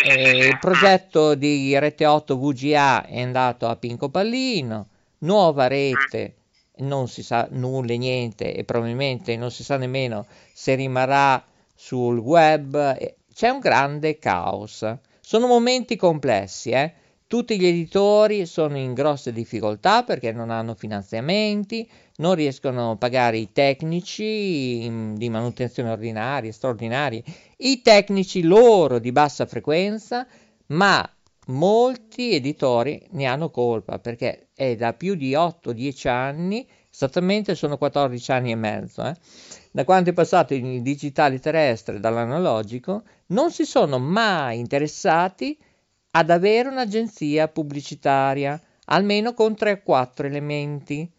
Eh, 0.05 0.47
il 0.47 0.57
progetto 0.59 1.35
di 1.35 1.77
Rete 1.77 2.05
8 2.05 2.37
VGA 2.37 3.05
è 3.05 3.21
andato 3.21 3.67
a 3.67 3.75
Pinco 3.75 4.09
Pallino, 4.09 4.87
nuova 5.19 5.67
rete, 5.67 6.35
non 6.77 7.07
si 7.07 7.23
sa 7.23 7.47
nulla, 7.51 7.95
niente, 7.95 8.53
e 8.53 8.63
probabilmente 8.63 9.35
non 9.35 9.51
si 9.51 9.63
sa 9.63 9.77
nemmeno 9.77 10.25
se 10.53 10.75
rimarrà 10.75 11.45
sul 11.75 12.17
web, 12.17 12.97
c'è 13.33 13.49
un 13.49 13.59
grande 13.59 14.17
caos. 14.17 14.85
Sono 15.19 15.47
momenti 15.47 15.95
complessi, 15.95 16.69
eh? 16.69 16.93
Tutti 17.27 17.59
gli 17.59 17.65
editori 17.65 18.45
sono 18.45 18.77
in 18.77 18.93
grosse 18.93 19.33
difficoltà 19.33 20.03
perché 20.03 20.31
non 20.31 20.51
hanno 20.51 20.75
finanziamenti, 20.75 21.89
non 22.17 22.35
riescono 22.35 22.91
a 22.91 22.95
pagare 22.97 23.37
i 23.37 23.51
tecnici 23.51 24.87
mm, 24.87 25.15
di 25.15 25.29
manutenzione 25.29 25.89
ordinaria, 25.89 26.51
straordinari, 26.51 27.23
i 27.57 27.81
tecnici 27.81 28.43
loro 28.43 28.99
di 28.99 29.11
bassa 29.11 29.45
frequenza, 29.45 30.27
ma 30.67 31.07
molti 31.47 32.33
editori 32.33 33.05
ne 33.11 33.25
hanno 33.25 33.49
colpa 33.49 33.99
perché 33.99 34.49
è 34.53 34.75
da 34.75 34.93
più 34.93 35.15
di 35.15 35.31
8-10 35.31 36.07
anni, 36.07 36.67
esattamente 36.91 37.55
sono 37.55 37.77
14 37.77 38.31
anni 38.31 38.51
e 38.51 38.55
mezzo, 38.55 39.03
eh, 39.03 39.15
da 39.71 39.83
quando 39.83 40.11
è 40.11 40.13
passato 40.13 40.53
il 40.53 40.81
digitale 40.83 41.39
terrestre 41.39 41.99
dall'analogico, 41.99 43.03
non 43.27 43.51
si 43.51 43.65
sono 43.65 43.97
mai 43.97 44.59
interessati 44.59 45.57
ad 46.11 46.29
avere 46.29 46.69
un'agenzia 46.69 47.47
pubblicitaria, 47.47 48.61
almeno 48.85 49.33
con 49.33 49.53
3-4 49.53 50.25
elementi, 50.25 51.11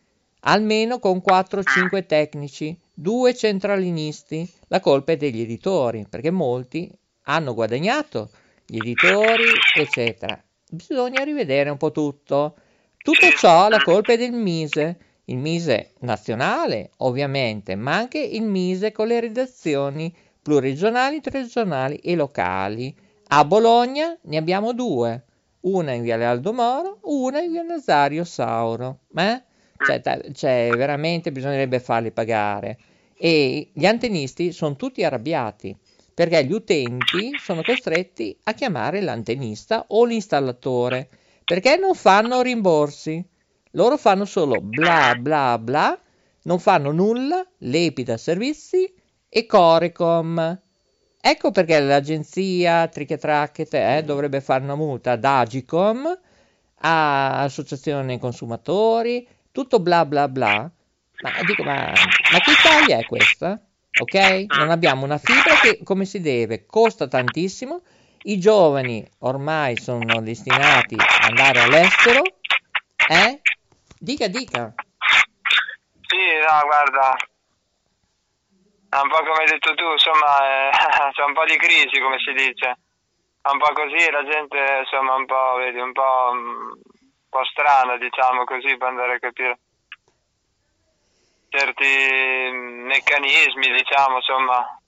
almeno 0.46 0.98
con 0.98 1.22
4-5 1.24 2.06
tecnici, 2.06 2.78
due 2.92 3.34
centralinisti. 3.34 4.50
La 4.68 4.80
colpa 4.80 5.12
è 5.12 5.16
degli 5.16 5.40
editori, 5.40 6.06
perché 6.08 6.30
molti 6.30 6.90
hanno 7.24 7.54
guadagnato, 7.54 8.30
gli 8.66 8.78
editori, 8.78 9.44
eccetera. 9.76 10.42
Bisogna 10.68 11.22
rivedere 11.22 11.70
un 11.70 11.76
po' 11.76 11.92
tutto. 11.92 12.56
Tutto 12.96 13.30
ciò 13.36 13.68
la 13.68 13.82
colpa 13.82 14.14
è 14.14 14.16
del 14.16 14.32
Mise, 14.32 14.98
il 15.26 15.38
Mise 15.38 15.92
nazionale, 16.00 16.90
ovviamente, 16.98 17.74
ma 17.74 17.96
anche 17.96 18.18
il 18.18 18.42
Mise 18.42 18.92
con 18.92 19.06
le 19.06 19.20
redazioni 19.20 20.14
pluriregionali, 20.42 21.20
regionali 21.22 21.96
e 21.96 22.14
locali. 22.14 22.94
A 23.28 23.44
Bologna 23.44 24.16
ne 24.22 24.36
abbiamo 24.36 24.72
due, 24.72 25.24
una 25.60 25.92
in 25.92 26.02
Viale 26.02 26.26
Aldo 26.26 26.52
Moro, 26.52 26.98
una 27.02 27.40
in 27.40 27.52
Via 27.52 27.62
Nazario 27.62 28.24
Sauro. 28.24 29.00
Eh? 29.16 29.42
Cioè, 29.76 30.32
cioè, 30.32 30.70
veramente 30.76 31.32
bisognerebbe 31.32 31.80
farli 31.80 32.10
pagare. 32.10 32.78
E 33.16 33.70
gli 33.72 33.86
antenisti 33.86 34.52
sono 34.52 34.76
tutti 34.76 35.04
arrabbiati 35.04 35.76
perché 36.12 36.44
gli 36.44 36.52
utenti 36.52 37.32
sono 37.38 37.62
costretti 37.62 38.36
a 38.44 38.54
chiamare 38.54 39.00
l'antenista 39.00 39.84
o 39.88 40.04
l'installatore 40.04 41.08
perché 41.44 41.76
non 41.76 41.94
fanno 41.94 42.40
rimborsi. 42.40 43.22
Loro 43.72 43.96
fanno 43.96 44.24
solo 44.24 44.60
bla 44.60 45.16
bla 45.18 45.58
bla, 45.58 45.98
non 46.42 46.60
fanno 46.60 46.92
nulla, 46.92 47.44
Lepida 47.58 48.16
Servizi 48.16 48.92
e 49.28 49.46
Corecom. 49.46 50.60
Ecco 51.20 51.50
perché 51.50 51.80
l'agenzia 51.80 52.86
Trichetracket 52.86 53.74
eh, 53.74 54.02
dovrebbe 54.04 54.40
fare 54.40 54.62
una 54.62 54.76
multa 54.76 55.12
ad 55.12 55.24
Agicom, 55.24 56.06
a 56.80 57.42
Associazione 57.42 58.18
Consumatori, 58.18 59.26
tutto 59.54 59.78
bla 59.78 60.04
bla 60.04 60.26
bla. 60.26 60.68
Ma 61.22 61.30
dico, 61.46 61.62
ma, 61.62 61.74
ma 61.74 62.38
che 62.40 62.50
Italia 62.50 62.98
è 62.98 63.06
questa? 63.06 63.56
Ok? 64.00 64.46
Non 64.58 64.70
abbiamo 64.70 65.04
una 65.04 65.18
fibra 65.18 65.54
che 65.62 65.80
come 65.84 66.04
si 66.04 66.20
deve, 66.20 66.66
costa 66.66 67.06
tantissimo. 67.06 67.82
I 68.24 68.40
giovani 68.40 69.06
ormai 69.20 69.76
sono 69.76 70.20
destinati 70.22 70.96
ad 70.96 71.28
andare 71.30 71.60
all'estero. 71.60 72.22
Eh? 73.08 73.40
Dica, 73.96 74.26
dica. 74.26 74.74
Sì, 76.02 76.24
no, 76.42 76.66
guarda, 76.66 77.16
è 78.88 79.00
un 79.00 79.08
po' 79.08 79.18
come 79.18 79.44
hai 79.44 79.46
detto 79.46 79.72
tu, 79.74 79.84
insomma, 79.84 80.32
eh, 80.66 80.70
c'è 81.12 81.22
un 81.22 81.32
po' 81.32 81.44
di 81.44 81.56
crisi, 81.56 82.00
come 82.00 82.18
si 82.18 82.32
dice. 82.32 82.78
È 83.40 83.50
un 83.50 83.58
po' 83.58 83.72
così, 83.72 84.10
la 84.10 84.24
gente, 84.24 84.58
insomma, 84.80 85.14
un 85.14 85.26
po', 85.26 85.54
vedi, 85.58 85.78
un 85.78 85.92
po', 85.92 86.32
mm, 86.34 86.72
po' 87.34 87.44
strana, 87.44 87.96
diciamo 87.96 88.44
così, 88.44 88.76
per 88.76 88.88
andare 88.88 89.14
a 89.14 89.18
capire 89.18 89.58
certi 91.48 92.50
meccanismi, 92.52 93.72
diciamo, 93.72 94.16
insomma, 94.16 94.78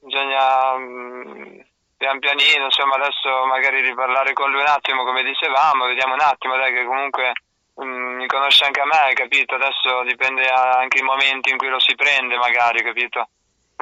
bisogna 0.00 0.76
mm, 0.78 1.60
pian 1.98 2.18
pianino, 2.18 2.64
insomma, 2.64 2.94
adesso 2.96 3.44
magari 3.44 3.82
riparlare 3.82 4.32
con 4.32 4.50
lui 4.50 4.60
un 4.60 4.68
attimo, 4.68 5.04
come 5.04 5.22
dicevamo, 5.22 5.84
vediamo 5.86 6.14
un 6.14 6.20
attimo, 6.20 6.56
dai, 6.56 6.72
che 6.72 6.84
comunque 6.84 7.32
Mm, 7.82 8.18
mi 8.18 8.26
conosce 8.28 8.64
anche 8.64 8.80
a 8.80 8.84
me, 8.84 9.12
capito? 9.14 9.56
Adesso 9.56 10.04
dipende 10.06 10.46
anche 10.46 10.98
i 10.98 11.02
momenti 11.02 11.50
in 11.50 11.56
cui 11.56 11.68
lo 11.68 11.80
si 11.80 11.94
prende, 11.96 12.36
magari, 12.36 12.82
capito? 12.82 13.28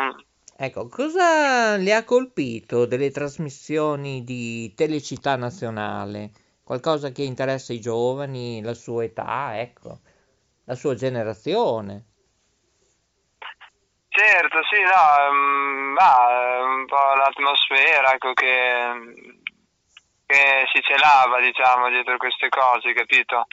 Mm. 0.01 0.19
Ecco, 0.57 0.89
cosa 0.89 1.77
le 1.77 1.93
ha 1.93 2.05
colpito 2.05 2.87
delle 2.87 3.11
trasmissioni 3.11 4.25
di 4.25 4.73
Telecittà 4.75 5.37
Nazionale? 5.37 6.31
Qualcosa 6.73 7.11
che 7.11 7.23
interessa 7.23 7.75
i 7.75 7.81
giovani, 7.83 8.63
la 8.63 8.73
sua 8.73 9.05
età, 9.05 9.61
ecco, 9.61 9.99
la 10.65 10.75
sua 10.75 10.95
generazione? 10.95 12.07
Certo, 14.09 14.59
sì, 14.71 14.81
no, 14.81 15.29
um, 15.29 15.93
bah, 15.93 16.65
un 16.65 16.87
po' 16.87 17.15
l'atmosfera, 17.15 18.15
ecco, 18.15 18.33
che, 18.33 19.45
che 20.25 20.65
si 20.73 20.81
celava, 20.81 21.43
diciamo, 21.43 21.91
dietro 21.91 22.17
queste 22.17 22.49
cose, 22.49 22.95
capito? 22.95 23.47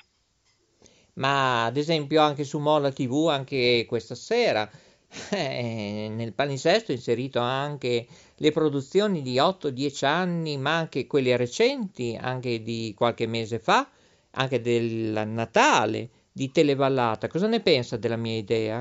ma 1.16 1.66
ad 1.66 1.76
esempio 1.76 2.22
anche 2.22 2.46
su 2.46 2.60
Mola 2.60 2.94
TV, 2.94 3.28
anche 3.28 3.86
questa 3.86 4.16
sera, 4.16 4.66
eh, 5.32 6.08
nel 6.10 6.32
palinsesto 6.32 6.94
ho 6.94 6.96
inserito 6.96 7.42
anche 7.42 8.08
le 8.40 8.52
produzioni 8.52 9.22
di 9.22 9.38
8-10 9.38 10.06
anni, 10.06 10.58
ma 10.58 10.76
anche 10.76 11.08
quelle 11.08 11.38
recenti, 11.38 12.18
anche 12.20 12.62
di 12.62 12.94
qualche 12.98 13.28
mese 13.28 13.60
fa, 13.60 13.88
anche 14.32 14.62
del 14.62 15.24
Natale 15.28 16.10
di 16.32 16.52
Televallata. 16.52 17.28
Cosa 17.28 17.48
ne 17.48 17.60
pensa 17.62 17.98
della 17.98 18.16
mia 18.16 18.38
idea? 18.38 18.78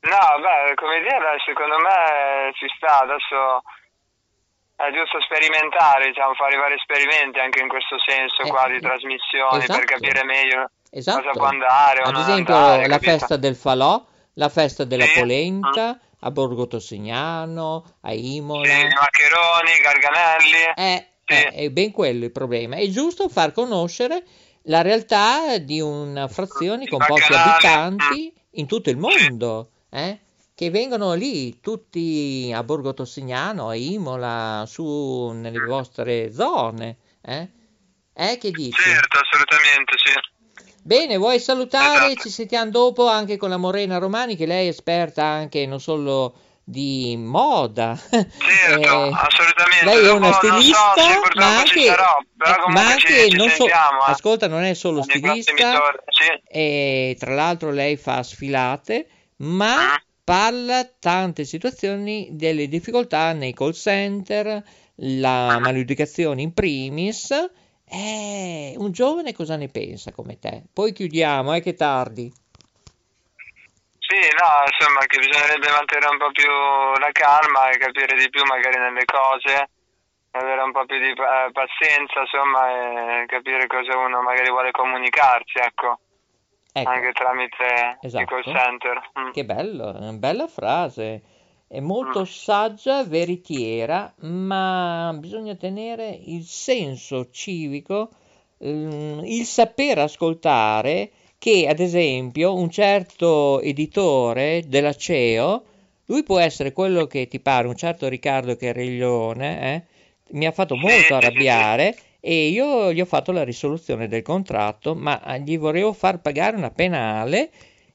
No, 0.00 0.16
beh, 0.40 0.74
come 0.76 0.98
idea 0.98 1.18
secondo 1.44 1.76
me 1.76 2.52
ci 2.54 2.66
sta, 2.76 3.00
adesso 3.00 3.62
è 4.76 4.90
giusto 4.92 5.20
sperimentare, 5.20 6.06
diciamo, 6.06 6.32
fare 6.34 6.56
vari 6.56 6.74
esperimenti 6.74 7.38
anche 7.38 7.60
in 7.60 7.68
questo 7.68 7.96
senso 8.00 8.42
eh, 8.42 8.48
qua 8.48 8.66
di 8.68 8.80
trasmissioni 8.80 9.62
esatto. 9.62 9.78
per 9.78 9.84
capire 9.84 10.24
meglio 10.24 10.70
esatto. 10.90 11.20
cosa 11.20 11.30
può 11.32 11.44
andare. 11.44 12.00
Ad 12.00 12.16
esempio 12.16 12.54
andare, 12.54 12.86
la 12.86 12.94
capito? 12.96 13.10
festa 13.10 13.36
del 13.36 13.56
falò, 13.56 14.02
la 14.34 14.48
festa 14.48 14.84
della 14.84 15.04
sì. 15.04 15.20
polenta, 15.20 15.92
mm. 15.92 16.09
A 16.20 16.30
Borgo 16.30 16.66
Tossignano, 16.66 17.98
a 18.02 18.12
Imola. 18.12 18.64
Sì, 18.66 18.82
maccheroni, 18.82 19.70
garganelli. 19.82 20.72
Eh, 20.74 21.06
sì. 21.24 21.34
eh, 21.34 21.48
è 21.48 21.70
ben 21.70 21.90
quello 21.90 22.24
il 22.24 22.32
problema. 22.32 22.76
È 22.76 22.86
giusto 22.88 23.28
far 23.28 23.52
conoscere 23.52 24.24
la 24.64 24.82
realtà 24.82 25.58
di 25.58 25.80
una 25.80 26.28
frazione 26.28 26.86
con 26.86 26.98
pochi 27.06 27.32
abitanti 27.32 28.32
mm. 28.34 28.42
in 28.52 28.66
tutto 28.66 28.90
il 28.90 28.96
mondo. 28.96 29.70
Eh? 29.90 30.18
che 30.60 30.68
vengono 30.68 31.14
lì 31.14 31.58
tutti 31.58 32.52
a 32.54 32.62
Borgo 32.62 32.92
Tossignano, 32.92 33.70
a 33.70 33.74
Imola, 33.74 34.64
su 34.66 35.30
nelle 35.30 35.60
vostre 35.60 36.30
zone. 36.30 36.98
Eh? 37.22 37.48
Eh, 38.12 38.36
che 38.36 38.50
dici? 38.50 38.78
Certo, 38.78 39.20
assolutamente 39.20 39.94
sì. 39.96 40.12
Bene, 40.82 41.16
vuoi 41.16 41.38
salutare? 41.38 42.06
Esatto. 42.06 42.22
Ci 42.22 42.30
sentiamo 42.30 42.70
dopo 42.70 43.06
anche 43.08 43.36
con 43.36 43.50
la 43.50 43.56
Morena 43.56 43.98
Romani, 43.98 44.36
che 44.36 44.46
lei 44.46 44.66
è 44.66 44.70
esperta 44.70 45.24
anche 45.24 45.66
non 45.66 45.80
solo 45.80 46.34
di 46.64 47.16
moda. 47.18 47.98
Certo, 47.98 48.28
eh, 48.78 49.10
assolutamente. 49.12 49.84
Lei 49.84 50.06
è 50.06 50.10
una 50.12 50.32
stilista, 50.32 50.92
so, 50.96 51.38
ma 51.38 51.58
anche, 51.58 51.84
sarò, 51.84 52.18
eh, 52.18 52.72
ma 52.72 52.86
anche 52.86 53.28
ci, 53.30 53.36
non 53.36 53.48
ci 53.48 53.54
so, 53.54 53.62
sentiamo, 53.62 54.00
eh. 54.00 54.10
ascolta, 54.10 54.46
non 54.46 54.62
è 54.62 54.74
solo 54.74 55.02
stilista, 55.02 55.52
sì. 56.08 56.42
e 56.48 57.16
tra 57.18 57.34
l'altro 57.34 57.70
lei 57.70 57.96
fa 57.96 58.22
sfilate 58.22 59.06
ma 59.40 60.00
parla 60.22 60.84
tante 60.98 61.44
situazioni 61.44 62.28
delle 62.32 62.68
difficoltà 62.68 63.32
nei 63.32 63.52
call 63.52 63.72
center, 63.72 64.62
la 64.96 65.58
maleducazione 65.58 66.42
in 66.42 66.52
primis. 66.52 67.32
Eh, 67.90 68.74
un 68.76 68.92
giovane 68.92 69.34
cosa 69.34 69.56
ne 69.56 69.68
pensa 69.68 70.12
come 70.12 70.38
te? 70.38 70.62
Poi 70.72 70.92
chiudiamo, 70.92 71.54
eh, 71.54 71.60
che 71.60 71.74
tardi. 71.74 72.32
Sì, 73.98 74.20
no, 74.38 74.62
insomma, 74.66 75.00
che 75.06 75.18
bisognerebbe 75.18 75.70
mantenere 75.70 76.10
un 76.10 76.18
po' 76.18 76.30
più 76.30 76.46
la 76.46 77.10
calma 77.10 77.70
e 77.70 77.78
capire 77.78 78.16
di 78.16 78.30
più 78.30 78.44
magari 78.44 78.78
nelle 78.78 79.04
cose, 79.04 79.70
avere 80.30 80.62
un 80.62 80.72
po' 80.72 80.86
più 80.86 80.98
di 80.98 81.10
eh, 81.10 81.50
pazienza, 81.52 82.20
insomma, 82.20 83.22
e 83.22 83.26
capire 83.26 83.66
cosa 83.66 83.96
uno 83.98 84.22
magari 84.22 84.50
vuole 84.50 84.70
comunicarsi, 84.70 85.58
ecco, 85.58 85.98
Ecco, 86.72 86.88
anche 86.88 87.12
tramite 87.12 87.98
Esatto. 88.00 88.24
call 88.26 88.42
center. 88.44 89.10
Mm. 89.18 89.30
che 89.32 89.44
bello, 89.44 89.90
una 89.90 90.12
bella 90.12 90.46
frase. 90.46 91.22
È 91.72 91.78
molto 91.78 92.24
saggia, 92.24 93.04
veritiera, 93.04 94.12
ma 94.22 95.16
bisogna 95.16 95.54
tenere 95.54 96.18
il 96.24 96.42
senso 96.42 97.30
civico, 97.30 98.10
ehm, 98.58 99.22
il 99.24 99.44
saper 99.44 99.98
ascoltare 99.98 101.12
che, 101.38 101.68
ad 101.68 101.78
esempio, 101.78 102.54
un 102.56 102.70
certo 102.70 103.60
editore 103.60 104.64
della 104.66 104.92
CEO, 104.92 105.62
lui 106.06 106.24
può 106.24 106.40
essere 106.40 106.72
quello 106.72 107.06
che 107.06 107.28
ti 107.28 107.38
pare, 107.38 107.68
un 107.68 107.76
certo 107.76 108.08
Riccardo 108.08 108.56
Cariglione, 108.56 109.74
eh, 109.74 109.82
mi 110.30 110.46
ha 110.46 110.52
fatto 110.52 110.74
molto 110.74 111.14
arrabbiare 111.14 111.96
e 112.18 112.48
io 112.48 112.92
gli 112.92 113.00
ho 113.00 113.04
fatto 113.04 113.30
la 113.30 113.44
risoluzione 113.44 114.08
del 114.08 114.22
contratto, 114.22 114.96
ma 114.96 115.36
gli 115.36 115.56
volevo 115.56 115.92
far 115.92 116.20
pagare 116.20 116.56
una 116.56 116.72
penale. 116.72 117.48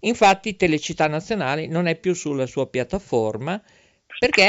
Infatti 0.06 0.56
Telecittà 0.56 1.08
Nazionale 1.08 1.68
non 1.68 1.88
è 1.88 1.96
più 1.96 2.14
sulla 2.14 2.46
sua 2.46 2.68
piattaforma 2.68 3.62
perché 4.18 4.44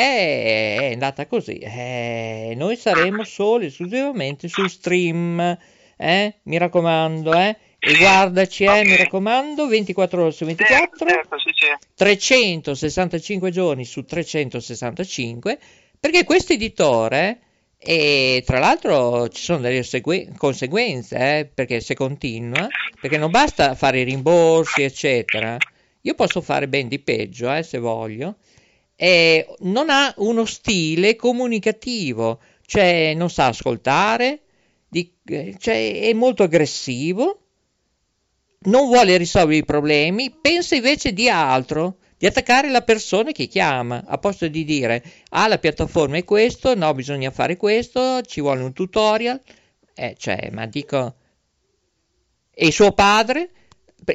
è 0.77 0.93
andata 0.93 1.27
così. 1.27 1.59
Eh, 1.59 2.55
noi 2.57 2.77
saremo 2.77 3.25
solo 3.25 3.65
e 3.65 3.67
esclusivamente 3.67 4.49
su 4.49 4.67
stream. 4.67 5.59
Eh? 5.97 6.35
Mi 6.43 6.59
raccomando, 6.59 7.33
eh? 7.35 7.57
E 7.79 7.97
guardaci, 7.97 8.65
eh, 8.65 8.85
mi 8.85 8.97
raccomando, 8.97 9.67
24 9.67 10.23
ore 10.23 10.31
su 10.31 10.45
24. 10.45 11.07
Certo, 11.07 11.39
sì, 11.39 11.51
sì. 11.55 11.67
365 11.95 13.51
giorni 13.51 13.85
su 13.85 14.05
365 14.05 15.59
perché 15.99 16.25
questo 16.25 16.53
editore 16.53 17.41
e 17.79 18.43
tra 18.45 18.59
l'altro 18.59 19.29
ci 19.29 19.43
sono 19.43 19.61
delle 19.61 19.83
segue- 19.83 20.33
conseguenze 20.37 21.39
eh, 21.39 21.47
perché 21.47 21.81
se 21.81 21.95
continua 21.95 22.67
perché 23.01 23.19
non 23.19 23.31
basta 23.31 23.75
fare 23.75 24.01
i 24.01 24.05
rimborsi 24.05 24.83
eccetera. 24.83 25.57
Io 26.03 26.15
posso 26.15 26.41
fare 26.41 26.69
ben 26.69 26.89
di 26.89 26.99
peggio 27.01 27.53
eh, 27.53 27.63
se 27.63 27.79
voglio. 27.79 28.37
E 28.97 29.47
non 29.61 29.91
ha 29.91 30.13
uno 30.19 30.45
stile 30.45 31.17
comunicativo. 31.17 32.41
Cioè 32.65 33.15
non 33.15 33.31
sa 33.31 33.47
ascoltare 33.47 34.41
di- 34.89 35.13
eh, 35.27 35.55
cioè, 35.59 36.01
è 36.01 36.13
molto 36.13 36.43
aggressivo 36.45 37.41
non 38.67 38.87
vuole 38.87 39.17
risolvere 39.17 39.59
i 39.59 39.65
problemi, 39.65 40.31
pensa 40.31 40.75
invece 40.75 41.13
di 41.13 41.29
altro, 41.29 41.99
di 42.19 42.27
attaccare 42.27 42.71
la 42.71 42.83
persona 42.83 43.33
che 43.33 43.47
chiama, 43.47 44.05
a 44.07 44.19
posto 44.19 44.49
di 44.49 44.65
dire, 44.65 45.03
ah, 45.31 45.49
la 45.49 45.59
piattaforma 45.59 46.17
è 46.17 46.25
questo, 46.25 46.75
no, 46.75 46.93
bisogna 46.95 47.31
fare 47.31 47.57
questo, 47.57 48.23
ci 48.23 48.41
vuole 48.41 48.63
un 48.63 48.73
tutorial, 48.73 49.41
eh, 49.95 50.15
cioè, 50.19 50.49
ma 50.53 50.67
dico, 50.67 51.15
e 52.55 52.71
suo 52.71 52.93
padre, 52.93 53.51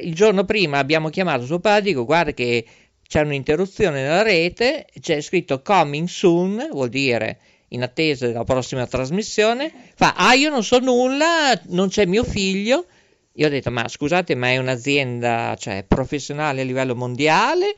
il 0.02 0.14
giorno 0.14 0.44
prima 0.44 0.78
abbiamo 0.78 1.10
chiamato 1.10 1.44
suo 1.44 1.60
padre, 1.60 1.82
dico, 1.82 2.04
guarda 2.04 2.32
che 2.32 2.64
c'è 3.06 3.20
un'interruzione 3.20 4.02
nella 4.02 4.22
rete, 4.22 4.86
c'è 4.98 5.20
scritto 5.20 5.62
coming 5.62 6.08
soon, 6.08 6.68
vuol 6.72 6.88
dire 6.88 7.38
in 7.68 7.82
attesa 7.82 8.26
della 8.26 8.44
prossima 8.44 8.86
trasmissione, 8.86 9.72
fa, 9.94 10.14
ah, 10.16 10.34
io 10.34 10.50
non 10.50 10.64
so 10.64 10.78
nulla, 10.78 11.58
non 11.66 11.88
c'è 11.88 12.04
mio 12.04 12.24
figlio, 12.24 12.86
io 13.34 13.46
ho 13.46 13.50
detto, 13.50 13.70
ma 13.70 13.88
scusate, 13.88 14.34
ma 14.34 14.48
è 14.48 14.58
un'azienda 14.58 15.56
cioè, 15.58 15.84
professionale 15.86 16.60
a 16.60 16.64
livello 16.64 16.94
mondiale 16.94 17.74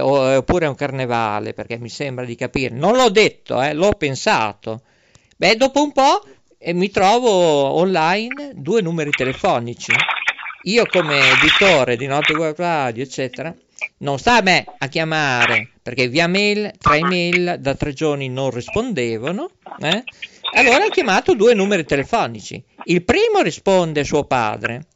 o- 0.00 0.36
oppure 0.36 0.64
è 0.64 0.68
un 0.68 0.74
carnevale? 0.74 1.52
Perché 1.52 1.78
mi 1.78 1.88
sembra 1.88 2.24
di 2.24 2.34
capire. 2.34 2.74
Non 2.74 2.94
l'ho 2.96 3.10
detto, 3.10 3.60
eh, 3.60 3.74
l'ho 3.74 3.92
pensato. 3.92 4.82
Beh, 5.36 5.56
dopo 5.56 5.82
un 5.82 5.92
po' 5.92 6.24
eh, 6.58 6.72
mi 6.72 6.90
trovo 6.90 7.30
online 7.30 8.52
due 8.54 8.80
numeri 8.80 9.10
telefonici. 9.10 9.92
Io 10.62 10.86
come 10.86 11.18
editore 11.30 11.96
di 11.96 12.06
Notte 12.06 12.32
Web 12.32 12.56
Radio, 12.56 13.02
eccetera, 13.02 13.54
non 13.98 14.18
sta 14.18 14.38
a 14.38 14.42
me 14.42 14.66
a 14.78 14.88
chiamare 14.88 15.68
perché 15.82 16.08
via 16.08 16.26
mail, 16.26 16.72
tra 16.80 16.96
email 16.96 17.58
da 17.60 17.74
tre 17.74 17.92
giorni 17.92 18.28
non 18.28 18.50
rispondevano. 18.50 19.50
eh. 19.80 20.02
Allora 20.52 20.84
ho 20.84 20.88
chiamato 20.88 21.34
due 21.34 21.54
numeri 21.54 21.84
telefonici. 21.84 22.62
Il 22.84 23.04
primo 23.04 23.40
risponde 23.40 24.04
suo 24.04 24.24
padre, 24.24 24.86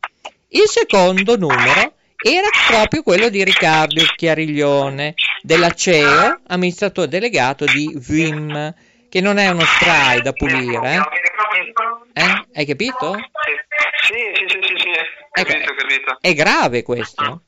il 0.48 0.66
secondo 0.66 1.36
numero 1.36 1.94
era 2.22 2.48
proprio 2.68 3.02
quello 3.02 3.28
di 3.28 3.42
Riccardo 3.42 4.02
Chiariglione, 4.14 5.14
della 5.42 5.72
CEO, 5.72 6.40
amministratore 6.48 7.08
delegato 7.08 7.64
di 7.64 7.92
Vim, 7.96 8.74
che 9.08 9.20
non 9.20 9.38
è 9.38 9.48
uno 9.48 9.64
spray 9.64 10.20
da 10.20 10.32
pulire. 10.32 10.94
Eh? 10.94 12.22
Eh? 12.22 12.46
Hai 12.54 12.66
capito? 12.66 13.14
Sì, 13.14 14.14
sì, 14.34 14.46
sì, 14.48 14.58
sì, 14.62 14.74
sì, 14.76 14.90
capito, 15.32 15.74
capito. 15.74 16.18
È 16.20 16.34
grave 16.34 16.82
questo. 16.82 17.42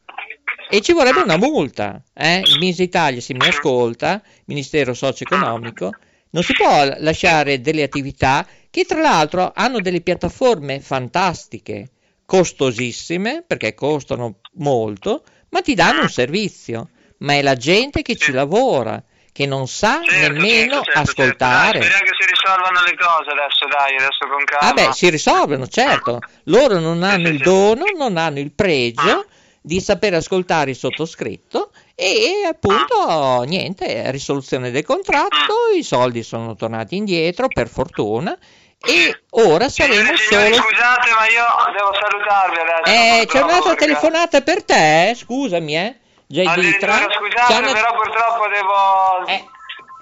E 0.71 0.81
ci 0.81 0.93
vorrebbe 0.93 1.21
una 1.21 1.37
multa. 1.37 2.03
Eh? 2.15 2.43
Il 2.45 2.81
Italia, 2.81 3.21
se 3.21 3.35
mi 3.35 3.47
ascolta, 3.47 4.23
Ministero 4.47 4.95
Socio-Economico, 4.95 5.91
non 6.33 6.43
si 6.43 6.53
può 6.55 6.85
lasciare 6.99 7.61
delle 7.61 7.83
attività 7.83 8.47
che 8.71 8.85
tra 8.85 9.01
l'altro 9.01 9.53
hanno 9.55 9.81
delle 9.81 10.01
piattaforme 10.01 10.81
fantastiche, 10.81 11.91
costosissime, 12.25 13.45
perché 13.47 13.75
costano 13.75 14.41
molto, 14.55 15.25
ma 15.51 15.61
ti 15.61 15.75
danno 15.75 16.03
un 16.03 16.09
servizio. 16.09 16.89
Ma 17.19 17.35
è 17.35 17.43
la 17.43 17.55
gente 17.55 18.03
che 18.03 18.17
ci 18.17 18.33
lavora, 18.33 19.01
che 19.31 19.47
non 19.47 19.69
sa 19.69 20.01
nemmeno 20.01 20.81
ascoltare. 20.95 21.79
Dai, 21.79 21.89
speriamo 21.89 22.05
che 22.05 22.17
si 22.19 22.31
risolvano 22.31 22.83
le 22.83 22.97
cose 22.97 23.31
adesso, 23.31 23.67
dai, 23.71 23.97
adesso 23.97 24.27
con 24.29 24.45
calma. 24.45 24.69
Ah 24.69 24.73
beh, 24.73 24.93
si 24.95 25.11
risolvono, 25.11 25.67
certo. 25.69 26.19
Loro 26.45 26.81
non 26.81 27.03
hanno 27.03 27.29
il 27.29 27.39
dono, 27.39 27.85
non 27.97 28.17
hanno 28.17 28.39
il 28.41 28.53
pregio 28.53 29.27
di 29.61 29.81
sapere 29.81 30.17
ascoltare 30.17 30.71
il 30.71 30.77
sottoscritto 30.77 31.71
e 32.03 32.47
appunto 32.49 33.43
niente, 33.47 34.11
risoluzione 34.11 34.71
del 34.71 34.85
contratto, 34.85 35.55
i 35.77 35.83
soldi 35.83 36.23
sono 36.23 36.55
tornati 36.57 36.97
indietro 36.97 37.47
per 37.49 37.69
fortuna 37.69 38.37
e 38.85 39.23
ora 39.31 39.69
saremo 39.69 40.17
Signori, 40.17 40.55
solo... 40.55 40.67
scusate, 40.67 41.11
ma 41.11 41.27
io 41.29 41.45
devo 41.77 41.93
salutarvi 41.95 42.57
adesso. 42.59 43.21
Eh, 43.23 43.27
c'è 43.27 43.41
un'altra 43.43 43.75
telefonata 43.77 44.41
per 44.41 44.65
te, 44.65 45.15
scusami 45.17 45.77
eh. 45.77 45.97
Addirittura, 46.33 46.97
Ditra. 46.97 47.15
scusate, 47.15 47.53
C'è 47.53 47.59
una- 47.59 47.73
però 47.73 47.95
purtroppo 47.95 48.49
devo, 48.49 49.25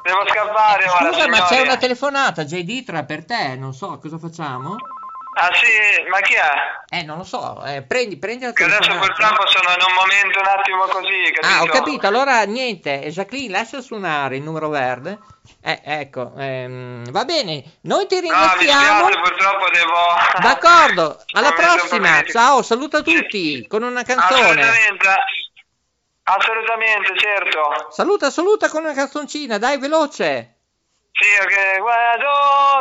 devo 0.02 0.26
scappare 0.28 0.84
Scusa, 0.88 1.28
ma 1.28 1.38
c'è 1.40 1.46
signori. 1.48 1.66
una 1.66 1.76
telefonata, 1.76 2.44
J. 2.44 2.62
Ditra, 2.62 3.02
per 3.04 3.24
te, 3.24 3.56
non 3.56 3.74
so, 3.74 3.98
cosa 4.00 4.16
facciamo? 4.16 4.76
Ah 5.32 5.48
sì, 5.54 6.08
ma 6.08 6.18
chi 6.20 6.34
è? 6.34 6.96
Eh, 6.98 7.02
non 7.04 7.18
lo 7.18 7.24
so, 7.24 7.62
eh, 7.64 7.82
prendi, 7.82 8.18
prendi 8.18 8.44
la 8.44 8.52
Che 8.52 8.64
adesso 8.64 8.90
purtroppo 8.98 9.46
sono 9.46 9.70
in 9.70 9.84
un 9.86 9.94
momento 9.94 10.40
un 10.40 10.46
attimo 10.46 10.84
così, 10.86 11.30
capito? 11.32 11.46
Ah, 11.46 11.62
ho 11.62 11.66
capito. 11.66 12.06
Allora, 12.08 12.42
niente, 12.44 12.98
Jacqueline, 13.10 13.52
lascia 13.52 13.80
suonare 13.80 14.36
il 14.36 14.42
numero 14.42 14.68
verde. 14.68 15.18
Eh, 15.62 15.80
ecco, 15.84 16.32
ehm, 16.36 17.10
va 17.12 17.24
bene. 17.24 17.62
Noi 17.82 18.06
ti 18.08 18.16
No, 18.16 18.22
mi 18.22 18.28
ringraziamo. 18.28 19.08
spiace, 19.08 19.20
purtroppo 19.20 19.70
devo... 19.70 19.94
D'accordo, 20.40 21.24
alla 21.32 21.52
prossima. 21.52 22.22
Ciao, 22.24 22.62
saluta 22.62 23.00
tutti 23.02 23.64
con 23.68 23.84
una 23.84 24.02
canzone. 24.02 24.40
Assolutamente, 24.62 25.08
assolutamente, 26.24 27.12
certo. 27.18 27.86
Saluta, 27.90 28.30
saluta 28.30 28.68
con 28.68 28.82
una 28.82 28.94
canzoncina, 28.94 29.58
dai, 29.58 29.78
veloce. 29.78 30.56
Sì, 31.12 31.26
ok, 31.42 31.80
guardo 31.80 32.30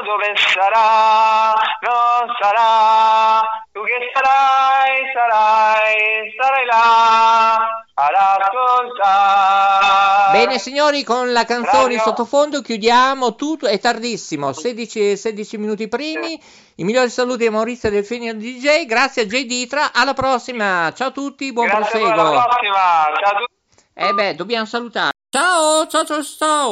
dove 0.05 0.33
sarà, 0.37 1.53
non 1.81 2.33
sarà, 2.39 3.41
tu 3.73 3.81
che 3.83 4.11
sarai, 4.13 5.11
sarai, 5.13 6.33
sarai 6.39 6.65
là 6.65 7.55
ad 7.95 8.13
ascoltare. 8.39 10.31
Bene, 10.31 10.57
signori, 10.57 11.03
con 11.03 11.33
la 11.33 11.43
canzone 11.43 11.95
in 11.95 11.99
sottofondo 11.99 12.61
chiudiamo 12.61 13.35
tutto. 13.35 13.67
È 13.67 13.77
tardissimo, 13.77 14.53
16, 14.53 15.17
16 15.17 15.57
minuti 15.57 15.89
primi. 15.89 16.41
I 16.75 16.83
migliori 16.85 17.09
saluti 17.09 17.45
a 17.45 17.51
Maurizio 17.51 17.89
Delfini 17.89 18.29
e 18.29 18.37
DJ. 18.37 18.85
Grazie 18.85 19.23
a 19.23 19.25
J. 19.25 19.45
Ditra. 19.45 19.91
Alla 19.91 20.13
prossima. 20.13 20.93
Ciao 20.95 21.09
a 21.09 21.11
tutti, 21.11 21.51
buon 21.51 21.65
Grazie, 21.67 21.99
proseguo. 21.99 22.21
alla 22.21 22.43
prossima, 22.45 23.11
ciao 23.21 23.35
a 23.35 23.37
tutti. 23.37 23.53
Eh 23.95 24.13
beh, 24.13 24.35
dobbiamo 24.35 24.65
salutare. 24.65 25.11
Ciao, 25.29 25.87
ciao, 25.87 26.05
ciao, 26.05 26.23
ciao. 26.23 26.71